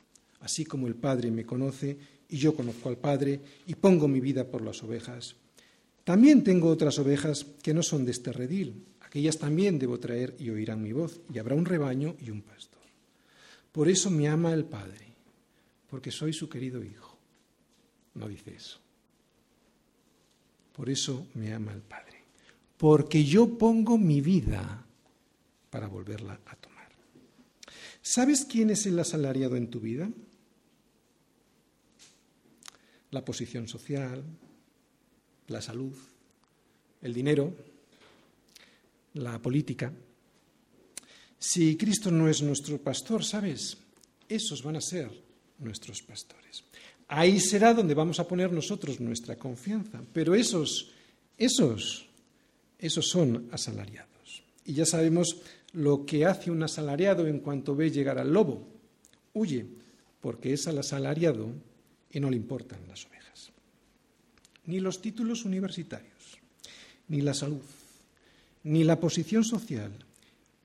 [0.43, 1.97] así como el Padre me conoce
[2.29, 5.37] y yo conozco al Padre y pongo mi vida por las ovejas.
[6.05, 10.51] También tengo otras ovejas que no son de este redil, aquellas también debo traer y
[10.51, 12.82] oirán mi voz, y habrá un rebaño y un pastor.
[13.73, 15.07] Por eso me ama el Padre,
[15.89, 17.19] porque soy su querido Hijo.
[18.15, 18.79] No dice eso.
[20.77, 22.23] Por eso me ama el Padre,
[22.77, 24.87] porque yo pongo mi vida
[25.71, 26.89] para volverla a tomar.
[28.01, 30.09] ¿Sabes quién es el asalariado en tu vida?
[33.13, 34.25] la posición social,
[35.49, 35.95] la salud,
[37.03, 37.55] el dinero,
[39.15, 39.93] la política.
[41.43, 43.77] Si Cristo no es nuestro pastor, ¿sabes?
[44.29, 45.11] Esos van a ser
[45.59, 46.63] nuestros pastores.
[47.09, 50.01] Ahí será donde vamos a poner nosotros nuestra confianza.
[50.13, 50.93] Pero esos,
[51.37, 52.07] esos,
[52.79, 54.45] esos son asalariados.
[54.65, 55.39] Y ya sabemos
[55.73, 58.69] lo que hace un asalariado en cuanto ve llegar al lobo.
[59.33, 59.67] Huye,
[60.21, 61.51] porque es al asalariado
[62.13, 63.51] y no le importan las ovejas.
[64.67, 66.39] Ni los títulos universitarios,
[67.09, 67.65] ni la salud,
[68.63, 69.91] ni la posición social,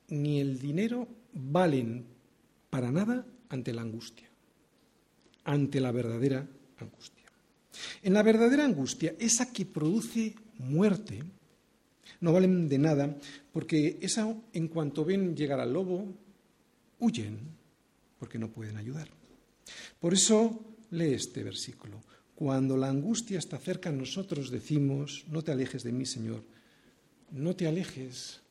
[0.10, 2.06] ni el dinero valen
[2.70, 4.30] para nada ante la angustia,
[5.44, 7.26] ante la verdadera angustia.
[8.02, 11.24] En la verdadera angustia, esa que produce muerte,
[12.22, 13.16] no valen de nada
[13.52, 16.08] porque esa, en cuanto ven llegar al lobo,
[17.00, 17.40] huyen
[18.18, 19.08] porque no pueden ayudar.
[20.00, 22.02] Por eso Lee este versículo.
[22.36, 26.44] Cuando la angustia está cerca, nosotros decimos, no te alejes de mí, Señor,
[27.32, 28.42] no te alejes,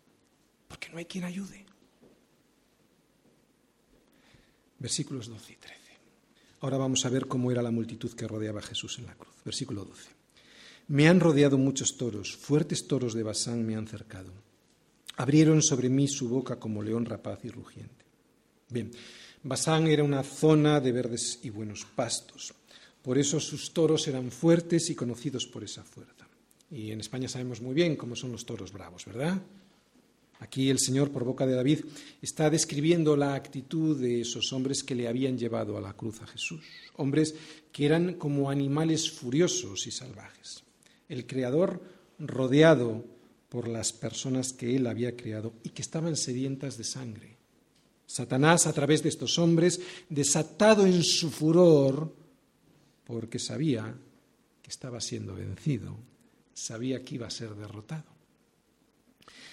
[0.69, 1.65] porque no hay quien ayude.
[4.79, 5.77] Versículos 12 y 13.
[6.61, 9.35] Ahora vamos a ver cómo era la multitud que rodeaba a Jesús en la cruz.
[9.45, 10.11] Versículo 12.
[10.89, 14.33] Me han rodeado muchos toros, fuertes toros de Basán me han cercado.
[15.17, 18.05] Abrieron sobre mí su boca como león rapaz y rugiente.
[18.69, 18.91] Bien,
[19.43, 22.55] Basán era una zona de verdes y buenos pastos.
[23.03, 26.27] Por eso sus toros eran fuertes y conocidos por esa fuerza.
[26.71, 29.41] Y en España sabemos muy bien cómo son los toros bravos, ¿verdad?
[30.39, 31.81] Aquí el Señor, por boca de David,
[32.21, 36.27] está describiendo la actitud de esos hombres que le habían llevado a la cruz a
[36.27, 36.63] Jesús.
[36.97, 37.35] Hombres
[37.73, 40.63] que eran como animales furiosos y salvajes.
[41.09, 41.83] El Creador
[42.19, 43.05] rodeado
[43.49, 47.37] por las personas que él había creado y que estaban sedientas de sangre.
[48.07, 52.15] Satanás, a través de estos hombres, desatado en su furor,
[53.05, 53.97] porque sabía
[54.63, 55.97] que estaba siendo vencido,
[56.53, 58.16] sabía que iba a ser derrotado.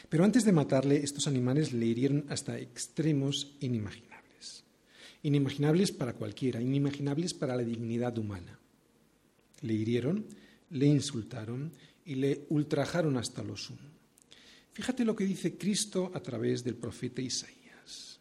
[0.09, 4.63] Pero antes de matarle, estos animales le hirieron hasta extremos inimaginables.
[5.23, 8.59] Inimaginables para cualquiera, inimaginables para la dignidad humana.
[9.61, 10.25] Le hirieron,
[10.71, 11.71] le insultaron
[12.05, 13.93] y le ultrajaron hasta lo sumo.
[14.73, 18.19] Fíjate lo que dice Cristo a través del profeta Isaías.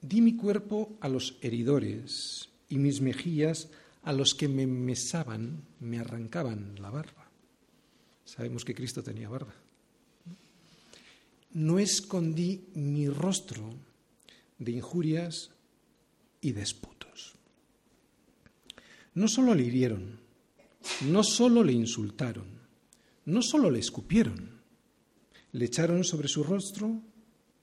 [0.00, 3.68] Di mi cuerpo a los heridores y mis mejillas
[4.02, 7.30] a los que me mesaban, me arrancaban la barba.
[8.24, 9.54] Sabemos que Cristo tenía barba.
[11.50, 13.74] No escondí mi rostro
[14.58, 15.50] de injurias
[16.40, 17.34] y desputos.
[19.14, 20.20] No solo le hirieron,
[21.06, 22.46] no solo le insultaron,
[23.24, 24.60] no solo le escupieron,
[25.52, 27.00] le echaron sobre su rostro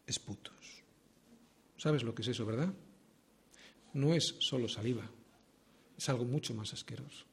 [0.06, 0.84] esputos.
[1.78, 2.74] ¿Sabes lo que es eso, verdad?
[3.94, 5.10] No es solo saliva,
[5.98, 7.26] es algo mucho más asqueroso.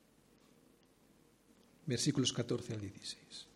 [1.86, 3.51] Versículos 14 al 16.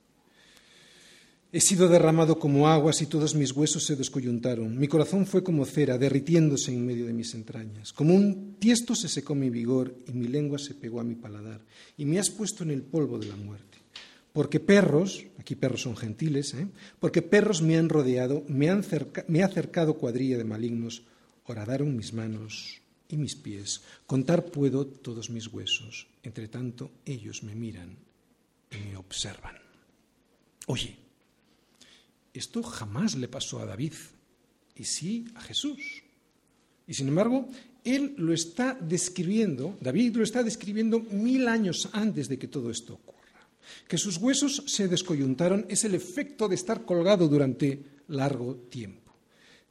[1.57, 4.79] He sido derramado como aguas y todos mis huesos se descoyuntaron.
[4.79, 7.95] Mi corazón fue como cera, derritiéndose en medio de mis entrañas.
[7.95, 11.63] Como un tiesto se secó mi vigor y mi lengua se pegó a mi paladar.
[11.97, 13.79] Y me has puesto en el polvo de la muerte.
[14.35, 16.69] Porque perros, aquí perros son gentiles, ¿eh?
[17.01, 18.85] porque perros me han rodeado, me, han
[19.27, 21.05] me ha cercado cuadrilla de malignos,
[21.47, 23.81] horadaron mis manos y mis pies.
[24.07, 26.07] Contar puedo todos mis huesos.
[26.23, 27.97] Entre tanto, ellos me miran
[28.71, 29.57] y me observan.
[30.67, 31.06] Oye,
[32.39, 33.95] esto jamás le pasó a David,
[34.75, 35.81] y sí a Jesús.
[36.87, 37.49] Y sin embargo,
[37.85, 42.95] él lo está describiendo, David lo está describiendo mil años antes de que todo esto
[42.95, 43.17] ocurra.
[43.89, 49.06] Que sus huesos se descoyuntaron es el efecto de estar colgado durante largo tiempo.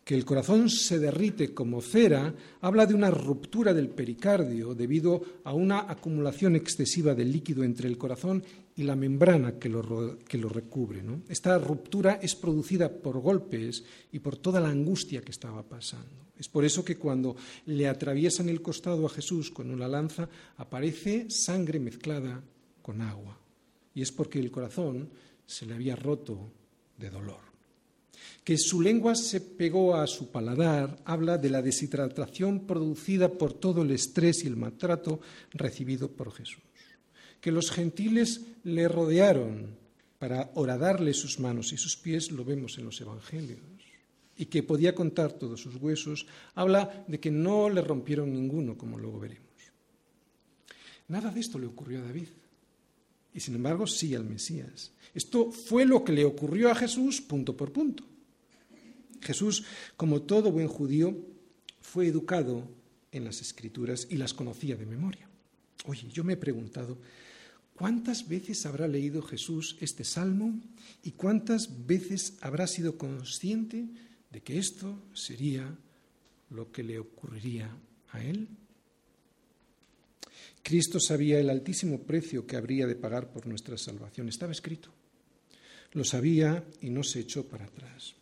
[0.06, 5.54] Que el corazón se derrite como cera habla de una ruptura del pericardio debido a
[5.54, 8.44] una acumulación excesiva de líquido entre el corazón
[8.76, 9.82] y la membrana que lo,
[10.50, 11.04] recubre.
[11.28, 16.28] Esta ruptura es producida por golpes y por toda la angustia que estaba pasando.
[16.38, 17.36] Es por eso que cuando
[17.66, 22.44] le atraviesan el costado a Jesús con una lanza aparece sangre mezclada
[22.82, 23.40] con agua
[23.96, 25.10] y es porque el corazón
[25.48, 26.52] se le había roto
[26.98, 27.55] de dolor.
[28.44, 33.82] Que su lengua se pegó a su paladar habla de la deshidratación producida por todo
[33.82, 35.20] el estrés y el maltrato
[35.52, 36.64] recibido por Jesús.
[37.42, 39.78] Que los gentiles le rodearon
[40.20, 43.60] para horadarle sus manos y sus pies, lo vemos en los evangelios.
[44.38, 48.98] Y que podía contar todos sus huesos, habla de que no le rompieron ninguno, como
[48.98, 49.46] luego veremos.
[51.08, 52.28] Nada de esto le ocurrió a David
[53.36, 54.94] y sin embargo sí al Mesías.
[55.14, 58.04] Esto fue lo que le ocurrió a Jesús punto por punto.
[59.22, 59.66] Jesús,
[59.98, 61.18] como todo buen judío,
[61.82, 62.68] fue educado
[63.12, 65.30] en las escrituras y las conocía de memoria.
[65.86, 66.98] Oye, yo me he preguntado,
[67.74, 70.58] ¿cuántas veces habrá leído Jesús este salmo
[71.04, 73.86] y cuántas veces habrá sido consciente
[74.32, 75.78] de que esto sería
[76.50, 77.76] lo que le ocurriría
[78.12, 78.48] a él?
[80.66, 84.30] Cristo sabía el altísimo precio que habría de pagar por nuestra salvación.
[84.30, 84.90] Estaba escrito.
[85.92, 88.16] Lo sabía y no se echó para atrás.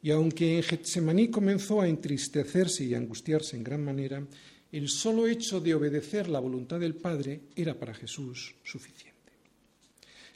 [0.00, 4.26] Y aunque en Getsemaní comenzó a entristecerse y a angustiarse en gran manera,
[4.72, 9.32] el solo hecho de obedecer la voluntad del Padre era para Jesús suficiente.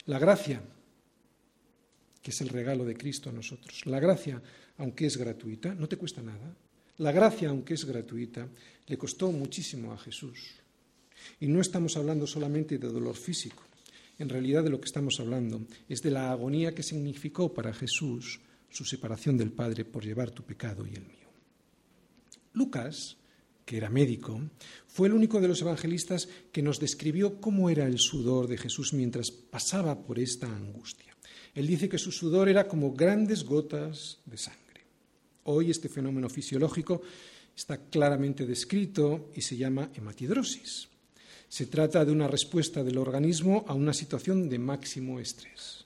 [0.05, 0.61] La gracia,
[2.21, 4.39] que es el regalo de Cristo a nosotros, la gracia,
[4.77, 6.55] aunque es gratuita, no te cuesta nada.
[6.99, 8.47] La gracia, aunque es gratuita,
[8.85, 10.66] le costó muchísimo a Jesús.
[11.39, 13.63] Y no estamos hablando solamente de dolor físico.
[14.19, 18.39] En realidad de lo que estamos hablando es de la agonía que significó para Jesús
[18.69, 21.27] su separación del Padre por llevar tu pecado y el mío.
[22.53, 23.17] Lucas,
[23.65, 24.41] que era médico,
[24.87, 28.93] fue el único de los evangelistas que nos describió cómo era el sudor de Jesús
[28.93, 31.15] mientras pasaba por esta angustia.
[31.53, 34.85] Él dice que su sudor era como grandes gotas de sangre.
[35.43, 37.01] Hoy este fenómeno fisiológico
[37.55, 40.87] está claramente descrito y se llama hematidrosis.
[41.49, 45.85] Se trata de una respuesta del organismo a una situación de máximo estrés.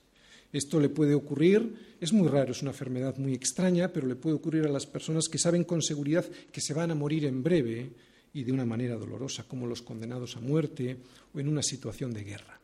[0.52, 4.36] Esto le puede ocurrir, es muy raro, es una enfermedad muy extraña, pero le puede
[4.36, 7.92] ocurrir a las personas que saben con seguridad que se van a morir en breve
[8.34, 10.98] y de una manera dolorosa, como los condenados a muerte
[11.34, 12.60] o en una situación de guerra.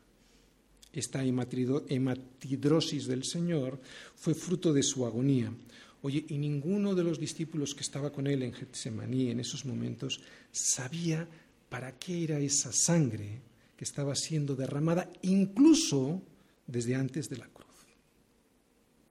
[0.91, 3.80] Esta hematidrosis del Señor
[4.16, 5.54] fue fruto de su agonía.
[6.02, 10.22] Oye, y ninguno de los discípulos que estaba con él en Getsemaní en esos momentos
[10.52, 11.28] sabía
[11.70, 13.41] para qué era esa sangre
[13.76, 16.22] que estaba siendo derramada incluso
[16.65, 17.68] desde antes de la cruz.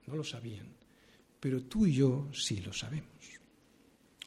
[0.07, 0.67] No lo sabían,
[1.41, 3.11] pero tú y yo sí lo sabemos.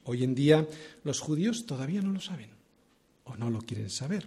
[0.05, 0.67] Hoy en día
[1.03, 2.49] los judíos todavía no lo saben
[3.25, 4.25] o no lo quieren saber.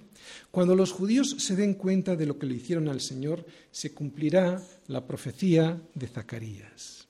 [0.51, 4.63] Cuando los judíos se den cuenta de lo que le hicieron al Señor, se cumplirá
[4.87, 7.09] la profecía de Zacarías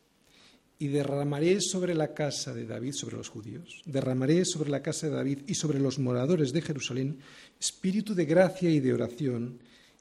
[0.83, 5.15] y derramaré sobre la casa de David, sobre los judíos, derramaré sobre la casa de
[5.15, 7.21] David y sobre los moradores de Jerusalén
[7.61, 9.61] espíritu de gracia y de oración,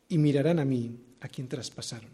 [0.10, 2.10] y mirarán a mí, a quien traspasaron.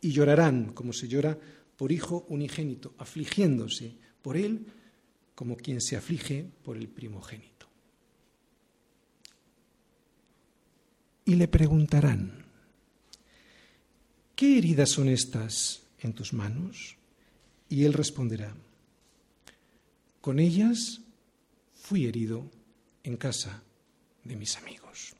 [0.00, 1.38] Y llorarán como se llora
[1.76, 4.66] por hijo unigénito, afligiéndose por él
[5.36, 7.68] como quien se aflige por el primogénito.
[11.24, 12.46] Y le preguntarán,
[14.34, 16.97] ¿qué heridas son estas en tus manos?
[17.68, 18.54] Y él responderá,
[20.20, 21.00] con ellas
[21.74, 22.50] fui herido
[23.02, 23.62] en casa
[24.24, 25.14] de mis amigos.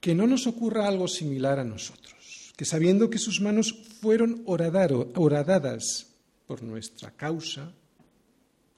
[0.00, 6.06] Que no nos ocurra algo similar a nosotros, que sabiendo que sus manos fueron horadadas
[6.46, 7.72] por nuestra causa,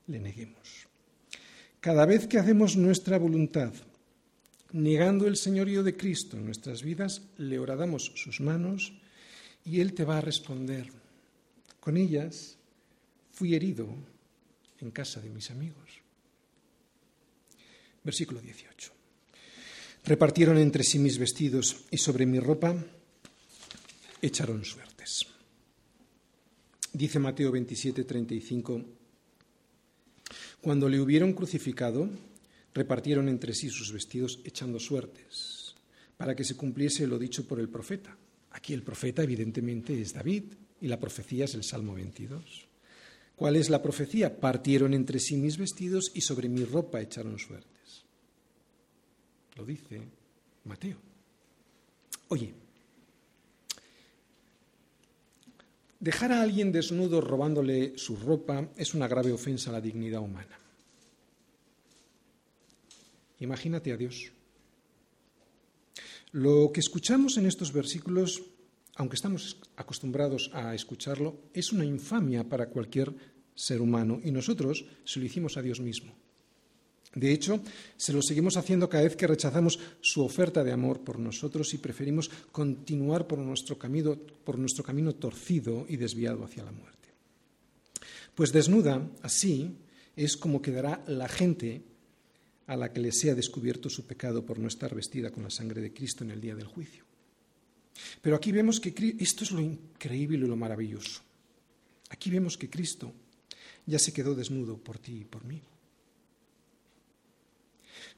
[0.06, 0.86] le neguemos.
[1.80, 3.72] Cada vez que hacemos nuestra voluntad,
[4.72, 8.92] negando el señorío de Cristo en nuestras vidas, le horadamos sus manos
[9.64, 10.90] y Él te va a responder.
[11.88, 12.58] Con ellas
[13.32, 13.88] fui herido
[14.78, 15.88] en casa de mis amigos.
[18.04, 18.92] Versículo 18.
[20.04, 22.76] Repartieron entre sí mis vestidos y sobre mi ropa
[24.20, 25.24] echaron suertes.
[26.92, 28.84] Dice Mateo 27, 35.
[30.60, 32.06] Cuando le hubieron crucificado,
[32.74, 35.74] repartieron entre sí sus vestidos echando suertes,
[36.18, 38.14] para que se cumpliese lo dicho por el profeta.
[38.50, 42.68] Aquí el profeta evidentemente es David y la profecía es el Salmo 22.
[43.36, 44.40] ¿Cuál es la profecía?
[44.40, 48.04] Partieron entre sí mis vestidos y sobre mi ropa echaron suertes.
[49.56, 50.02] Lo dice
[50.64, 50.98] Mateo.
[52.28, 52.52] Oye,
[56.00, 60.58] dejar a alguien desnudo robándole su ropa es una grave ofensa a la dignidad humana.
[63.40, 64.32] Imagínate a Dios.
[66.32, 68.42] Lo que escuchamos en estos versículos,
[68.98, 73.14] aunque estamos acostumbrados a escucharlo, es una infamia para cualquier
[73.54, 76.12] ser humano y nosotros se lo hicimos a Dios mismo.
[77.14, 77.62] De hecho,
[77.96, 81.78] se lo seguimos haciendo cada vez que rechazamos su oferta de amor por nosotros y
[81.78, 87.08] preferimos continuar por nuestro camino, por nuestro camino torcido y desviado hacia la muerte.
[88.34, 89.76] Pues desnuda, así,
[90.16, 91.82] es como quedará la gente
[92.66, 95.80] a la que le sea descubierto su pecado por no estar vestida con la sangre
[95.80, 97.07] de Cristo en el día del juicio.
[98.22, 101.22] Pero aquí vemos que esto es lo increíble y lo maravilloso.
[102.10, 103.12] Aquí vemos que Cristo
[103.86, 105.60] ya se quedó desnudo por ti y por mí.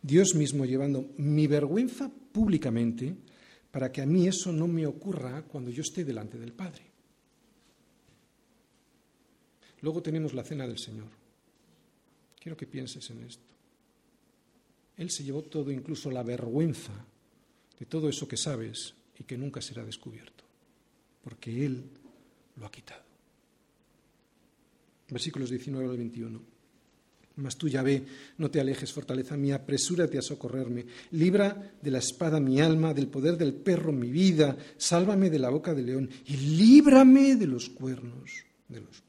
[0.03, 3.15] Dios mismo llevando mi vergüenza públicamente
[3.71, 6.83] para que a mí eso no me ocurra cuando yo esté delante del Padre.
[9.83, 11.09] Luego tenemos la cena del Señor.
[12.39, 13.45] Quiero que pienses en esto.
[14.97, 16.93] Él se llevó todo, incluso la vergüenza
[17.79, 20.43] de todo eso que sabes y que nunca será descubierto,
[21.23, 21.85] porque Él
[22.57, 23.03] lo ha quitado.
[25.09, 26.41] Versículos 19 al 21.
[27.37, 28.05] Mas tú, ve,
[28.39, 30.85] no te alejes, fortaleza mía, apresúrate a socorrerme.
[31.13, 35.49] Libra de la espada mi alma, del poder del perro mi vida, sálvame de la
[35.49, 38.31] boca del león y líbrame de los cuernos
[38.69, 39.03] de los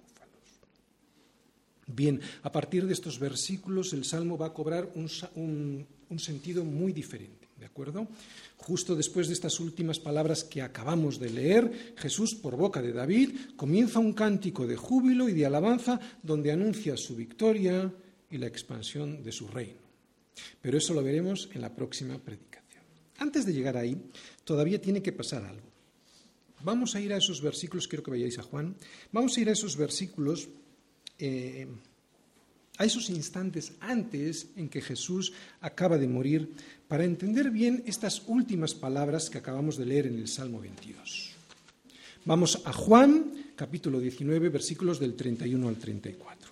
[1.94, 5.88] Bien, a partir de estos versículos el Salmo va a cobrar un,
[6.18, 8.08] sentido muy diferente, ¿de acuerdo?
[8.58, 13.54] Justo después de estas últimas palabras que acabamos de leer, Jesús, por boca de David,
[13.56, 17.94] comienza un cántico de júbilo y de alabanza donde anuncia su victoria
[18.32, 19.80] y la expansión de su reino.
[20.60, 22.84] Pero eso lo veremos en la próxima predicación.
[23.20, 23.96] Antes de llegar ahí,
[24.44, 25.70] todavía tiene que pasar algo.
[26.64, 28.76] Vamos a ir a esos versículos, quiero que vayáis a Juan,
[29.12, 30.50] vamos a ir a esos versículos
[31.20, 31.68] eh,
[32.78, 36.54] a esos instantes antes en que Jesús acaba de morir
[36.88, 41.32] para entender bien estas últimas palabras que acabamos de leer en el Salmo 22.
[42.26, 46.52] Vamos a Juan, capítulo 19, versículos del 31 al 34.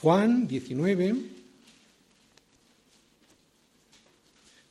[0.00, 1.14] Juan 19,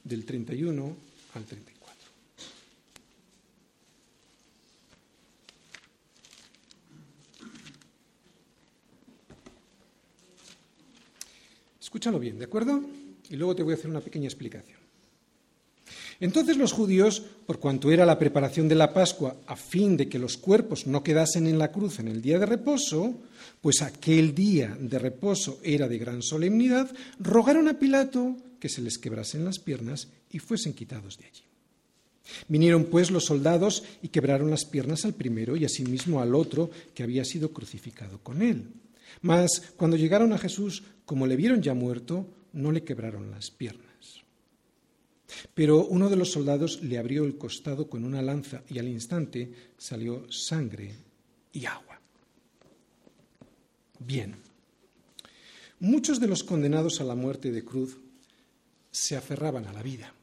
[0.04, 0.96] del 31
[1.36, 1.71] al 34.
[11.92, 12.82] Escúchalo bien, ¿de acuerdo?
[13.30, 14.80] Y luego te voy a hacer una pequeña explicación.
[16.22, 20.18] Entonces los judíos, por cuanto era la preparación de la Pascua a fin de que
[20.18, 23.16] los cuerpos no quedasen en la cruz en el día de reposo,
[23.60, 26.90] pues aquel día de reposo era de gran solemnidad,
[27.20, 31.44] rogaron a Pilato que se les quebrasen las piernas y fuesen quitados de allí.
[32.48, 37.04] Vinieron pues los soldados y quebraron las piernas al primero y asimismo al otro que
[37.04, 38.70] había sido crucificado con él.
[39.22, 44.22] Mas cuando llegaron a Jesús, como le vieron ya muerto, no le quebraron las piernas.
[45.54, 49.52] Pero uno de los soldados le abrió el costado con una lanza y al instante
[49.78, 50.96] salió sangre
[51.54, 52.00] y agua.
[54.00, 54.36] Bien,
[55.80, 57.98] muchos de los condenados a la muerte de cruz
[58.90, 60.14] se aferraban a la vida.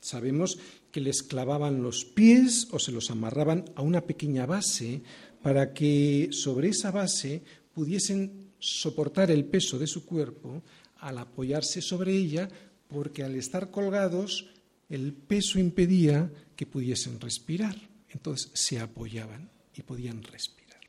[0.00, 0.58] Sabemos
[0.90, 5.02] que les clavaban los pies o se los amarraban a una pequeña base
[5.42, 7.42] para que sobre esa base
[7.74, 10.62] pudiesen soportar el peso de su cuerpo
[10.98, 12.48] al apoyarse sobre ella,
[12.88, 14.50] porque al estar colgados
[14.88, 17.76] el peso impedía que pudiesen respirar.
[18.10, 20.80] Entonces se apoyaban y podían respirar.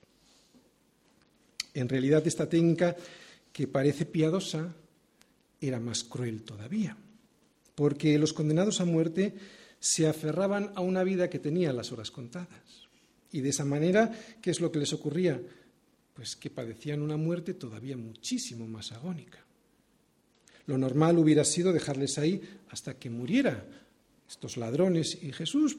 [1.73, 2.95] En realidad esta técnica,
[3.51, 4.75] que parece piadosa,
[5.61, 6.97] era más cruel todavía,
[7.75, 9.34] porque los condenados a muerte
[9.79, 12.89] se aferraban a una vida que tenía las horas contadas.
[13.31, 14.11] Y de esa manera,
[14.41, 15.41] ¿qué es lo que les ocurría?
[16.14, 19.39] Pues que padecían una muerte todavía muchísimo más agónica.
[20.66, 23.66] Lo normal hubiera sido dejarles ahí hasta que muriera
[24.30, 25.78] estos ladrones y Jesús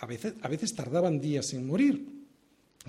[0.00, 2.04] a veces, a veces tardaban días en morir.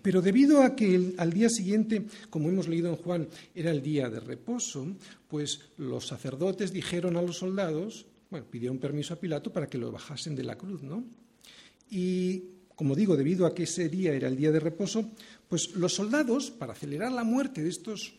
[0.01, 4.09] Pero debido a que al día siguiente, como hemos leído en Juan, era el día
[4.09, 4.87] de reposo,
[5.27, 9.91] pues los sacerdotes dijeron a los soldados, bueno, pidieron permiso a Pilato para que lo
[9.91, 11.03] bajasen de la cruz, ¿no?
[11.91, 12.43] Y
[12.75, 15.11] como digo, debido a que ese día era el día de reposo,
[15.49, 18.15] pues los soldados, para acelerar la muerte de estos,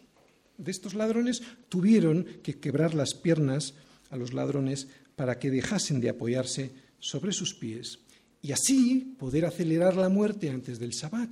[0.58, 3.74] de estos ladrones, tuvieron que quebrar las piernas
[4.10, 7.98] a los ladrones para que dejasen de apoyarse sobre sus pies
[8.42, 11.30] y así poder acelerar la muerte antes del sabbat.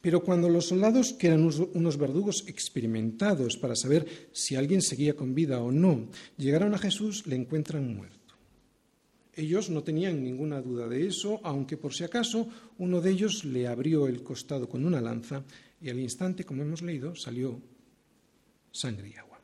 [0.00, 5.34] Pero cuando los soldados, que eran unos verdugos experimentados para saber si alguien seguía con
[5.34, 8.21] vida o no, llegaron a Jesús, le encuentran muerto.
[9.34, 13.66] Ellos no tenían ninguna duda de eso, aunque por si acaso uno de ellos le
[13.66, 15.42] abrió el costado con una lanza
[15.80, 17.60] y al instante, como hemos leído, salió
[18.70, 19.40] sangre y agua.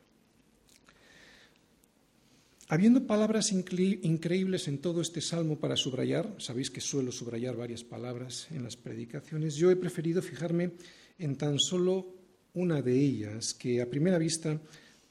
[2.67, 8.47] Habiendo palabras increíbles en todo este salmo para subrayar, sabéis que suelo subrayar varias palabras
[8.51, 10.73] en las predicaciones, yo he preferido fijarme
[11.17, 12.13] en tan solo
[12.53, 14.61] una de ellas, que a primera vista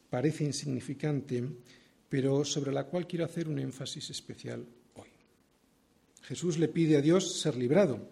[0.09, 1.43] parece insignificante,
[2.09, 5.09] pero sobre la cual quiero hacer un énfasis especial hoy.
[6.23, 8.09] Jesús le pide a Dios ser librado,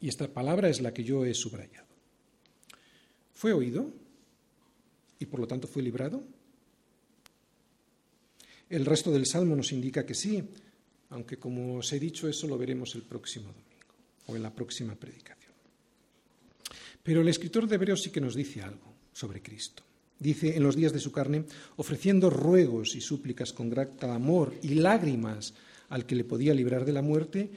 [0.00, 1.86] y esta palabra es la que yo he subrayado.
[3.34, 3.92] ¿Fue oído?
[5.18, 6.22] ¿Y por lo tanto fue librado?
[8.68, 10.42] El resto del Salmo nos indica que sí,
[11.10, 13.94] aunque como os he dicho, eso lo veremos el próximo domingo
[14.26, 15.52] o en la próxima predicación.
[17.02, 19.85] Pero el escritor de Hebreos sí que nos dice algo sobre Cristo.
[20.18, 21.44] Dice en los días de su carne,
[21.76, 25.54] ofreciendo ruegos y súplicas con gran amor y lágrimas
[25.90, 27.50] al que le podía librar de la muerte,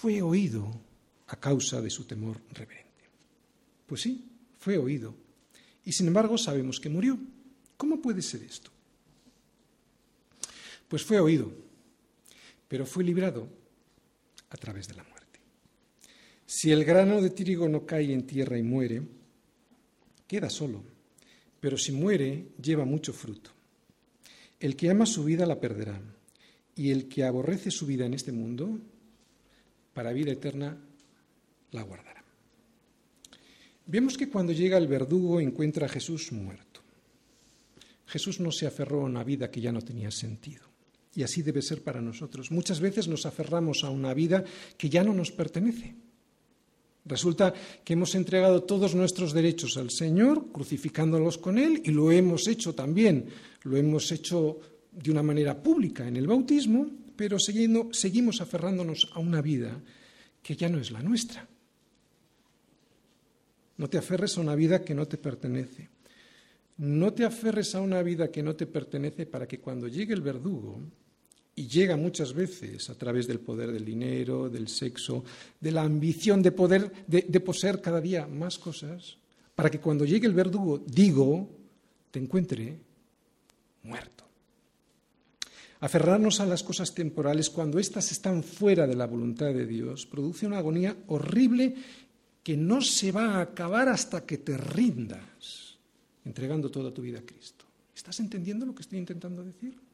[0.00, 0.80] fue oído
[1.26, 2.88] a causa de su temor reverente.
[3.86, 4.24] Pues sí,
[4.58, 5.14] fue oído.
[5.84, 7.18] Y sin embargo sabemos que murió.
[7.76, 8.70] ¿Cómo puede ser esto?
[10.88, 11.52] Pues fue oído,
[12.66, 13.48] pero fue librado
[14.50, 15.38] a través de la muerte.
[16.46, 19.02] Si el grano de trigo no cae en tierra y muere,
[20.26, 20.82] queda solo,
[21.60, 23.50] pero si muere, lleva mucho fruto.
[24.60, 26.00] El que ama su vida la perderá,
[26.74, 28.78] y el que aborrece su vida en este mundo,
[29.92, 30.76] para vida eterna
[31.72, 32.24] la guardará.
[33.86, 36.82] Vemos que cuando llega el verdugo encuentra a Jesús muerto.
[38.06, 40.62] Jesús no se aferró a una vida que ya no tenía sentido.
[41.14, 42.50] Y así debe ser para nosotros.
[42.50, 44.44] Muchas veces nos aferramos a una vida
[44.76, 45.94] que ya no nos pertenece.
[47.04, 52.46] Resulta que hemos entregado todos nuestros derechos al Señor, crucificándolos con Él, y lo hemos
[52.48, 53.26] hecho también,
[53.62, 54.60] lo hemos hecho
[54.92, 56.86] de una manera pública en el bautismo,
[57.16, 59.80] pero seguimos aferrándonos a una vida
[60.42, 61.48] que ya no es la nuestra.
[63.76, 65.88] No te aferres a una vida que no te pertenece.
[66.78, 70.20] No te aferres a una vida que no te pertenece para que cuando llegue el
[70.20, 70.80] verdugo,
[71.58, 75.24] y llega muchas veces a través del poder del dinero, del sexo,
[75.58, 79.18] de la ambición de poder, de, poseer cada día más cosas,
[79.56, 81.50] para que cuando llegue el verdugo, digo,
[82.12, 82.78] te encuentre
[83.82, 84.24] muerto.
[85.80, 90.46] Aferrarnos a las cosas temporales cuando éstas están fuera de la voluntad de Dios produce
[90.46, 91.74] una agonía horrible
[92.44, 95.76] que no se va a acabar hasta que te rindas
[96.24, 97.64] entregando toda tu vida a Cristo.
[97.94, 99.87] ¿Estás entendiendo lo que estoy intentando decir?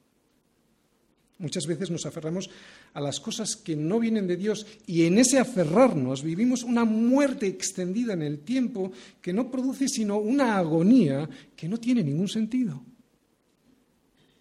[1.45, 2.49] Muchas veces nos aferramos
[2.95, 7.47] a las cosas que no vienen de Dios y en ese aferrarnos vivimos una muerte
[7.47, 8.91] extendida en el tiempo
[9.21, 12.83] que no produce sino una agonía que no tiene ningún sentido.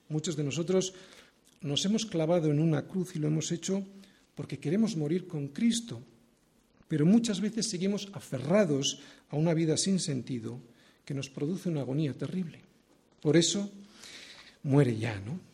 [0.08, 0.93] Muchos de nosotros
[1.60, 3.84] nos hemos clavado en una cruz y lo hemos hecho
[4.34, 6.01] porque queremos morir con Cristo,
[6.88, 10.58] pero muchas veces seguimos aferrados a una vida sin sentido
[11.04, 12.62] que nos produce una agonía terrible.
[13.20, 13.70] Por eso
[14.64, 15.53] muere ya, ¿no?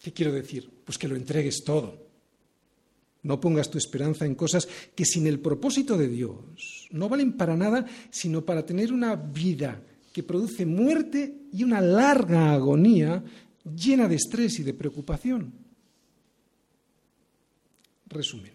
[0.00, 0.70] ¿Qué quiero decir?
[0.84, 2.06] Pues que lo entregues todo.
[3.22, 7.56] No pongas tu esperanza en cosas que sin el propósito de Dios no valen para
[7.56, 9.82] nada, sino para tener una vida
[10.12, 13.22] que produce muerte y una larga agonía
[13.76, 15.52] llena de estrés y de preocupación.
[18.06, 18.52] Resumen.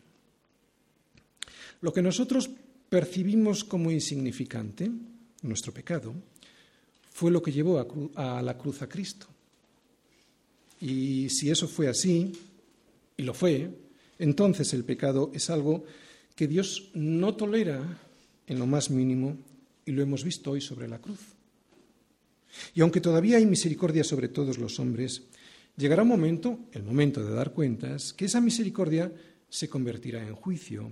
[1.81, 2.49] Lo que nosotros
[2.89, 4.89] percibimos como insignificante,
[5.41, 6.13] nuestro pecado,
[7.11, 7.79] fue lo que llevó
[8.15, 9.27] a, la cruz a Cristo.
[10.83, 12.33] Y si eso fue así,
[13.15, 13.69] y lo fue,
[14.19, 15.85] entonces el pecado es algo
[16.35, 18.01] que Dios no tolera
[18.47, 19.37] en lo más mínimo
[19.85, 21.21] y lo hemos visto hoy sobre la cruz.
[22.75, 25.23] Y aunque todavía hay misericordia sobre todos los hombres,
[25.77, 29.09] llegará un momento, el momento de dar cuentas, que esa misericordia
[29.47, 30.91] se convertirá en juicio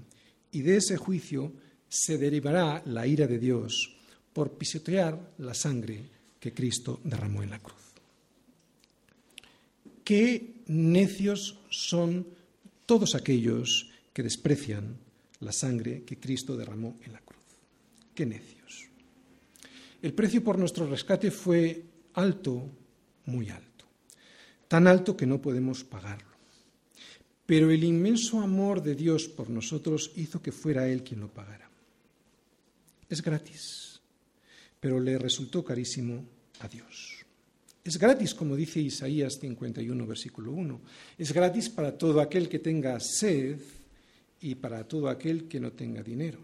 [0.54, 1.52] y de ese juicio
[1.90, 3.94] se derivará la ira de Dios
[4.32, 6.06] por pisotear la sangre
[6.40, 7.91] que Cristo derramó en la cruz.
[10.12, 12.28] Qué necios son
[12.86, 14.98] todos aquellos que desprecian
[15.40, 17.46] la sangre que Cristo derramó en la cruz.
[18.14, 18.90] Qué necios.
[20.02, 21.86] El precio por nuestro rescate fue
[22.16, 22.70] alto,
[23.28, 23.86] muy alto,
[24.68, 26.36] tan alto que no podemos pagarlo.
[27.46, 31.72] Pero el inmenso amor de Dios por nosotros hizo que fuera Él quien lo pagara.
[33.08, 34.02] Es gratis,
[34.78, 36.26] pero le resultó carísimo
[36.60, 37.21] a Dios.
[37.84, 40.82] Es gratis, como dice Isaías 51, versículo 1.
[41.18, 43.60] Es gratis para todo aquel que tenga sed
[44.40, 46.40] y para todo aquel que no tenga dinero.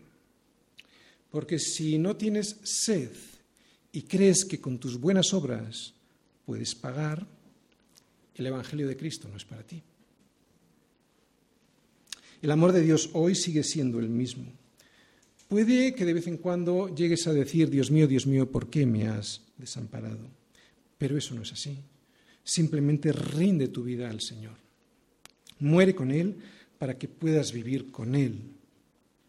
[1.30, 3.12] Porque si no tienes sed
[3.92, 5.94] y crees que con tus buenas obras
[6.46, 7.28] puedes pagar,
[8.36, 9.82] el Evangelio de Cristo no es para ti.
[12.42, 14.46] El amor de Dios hoy sigue siendo el mismo.
[15.48, 18.86] Puede que de vez en cuando llegues a decir, Dios mío, Dios mío, ¿por qué
[18.86, 20.28] me has desamparado?
[20.98, 21.78] Pero eso no es así.
[22.44, 24.56] Simplemente rinde tu vida al Señor.
[25.60, 26.38] Muere con Él
[26.78, 28.54] para que puedas vivir con Él.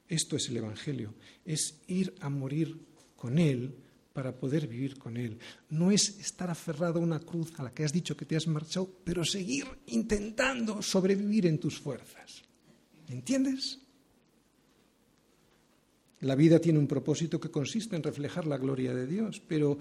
[0.08, 1.14] Esto es el Evangelio,
[1.44, 2.78] es ir a morir
[3.16, 3.74] con Él
[4.12, 5.38] para poder vivir con Él.
[5.70, 8.46] No es estar aferrado a una cruz a la que has dicho que te has
[8.46, 12.42] marchado, pero seguir intentando sobrevivir en tus fuerzas.
[13.08, 13.78] ¿Entiendes?
[16.20, 19.78] La vida tiene un propósito que consiste en reflejar la gloria de Dios, pero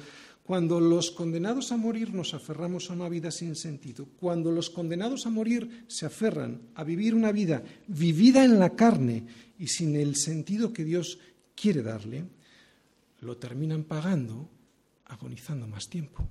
[0.48, 5.26] cuando los condenados a morir nos aferramos a una vida sin sentido, cuando los condenados
[5.26, 9.26] a morir se aferran a vivir una vida vivida en la carne
[9.60, 11.20] y sin el sentido que Dios
[11.54, 12.24] quiere darle,
[13.20, 14.48] lo terminan pagando
[15.08, 16.26] agonizando más tiempo.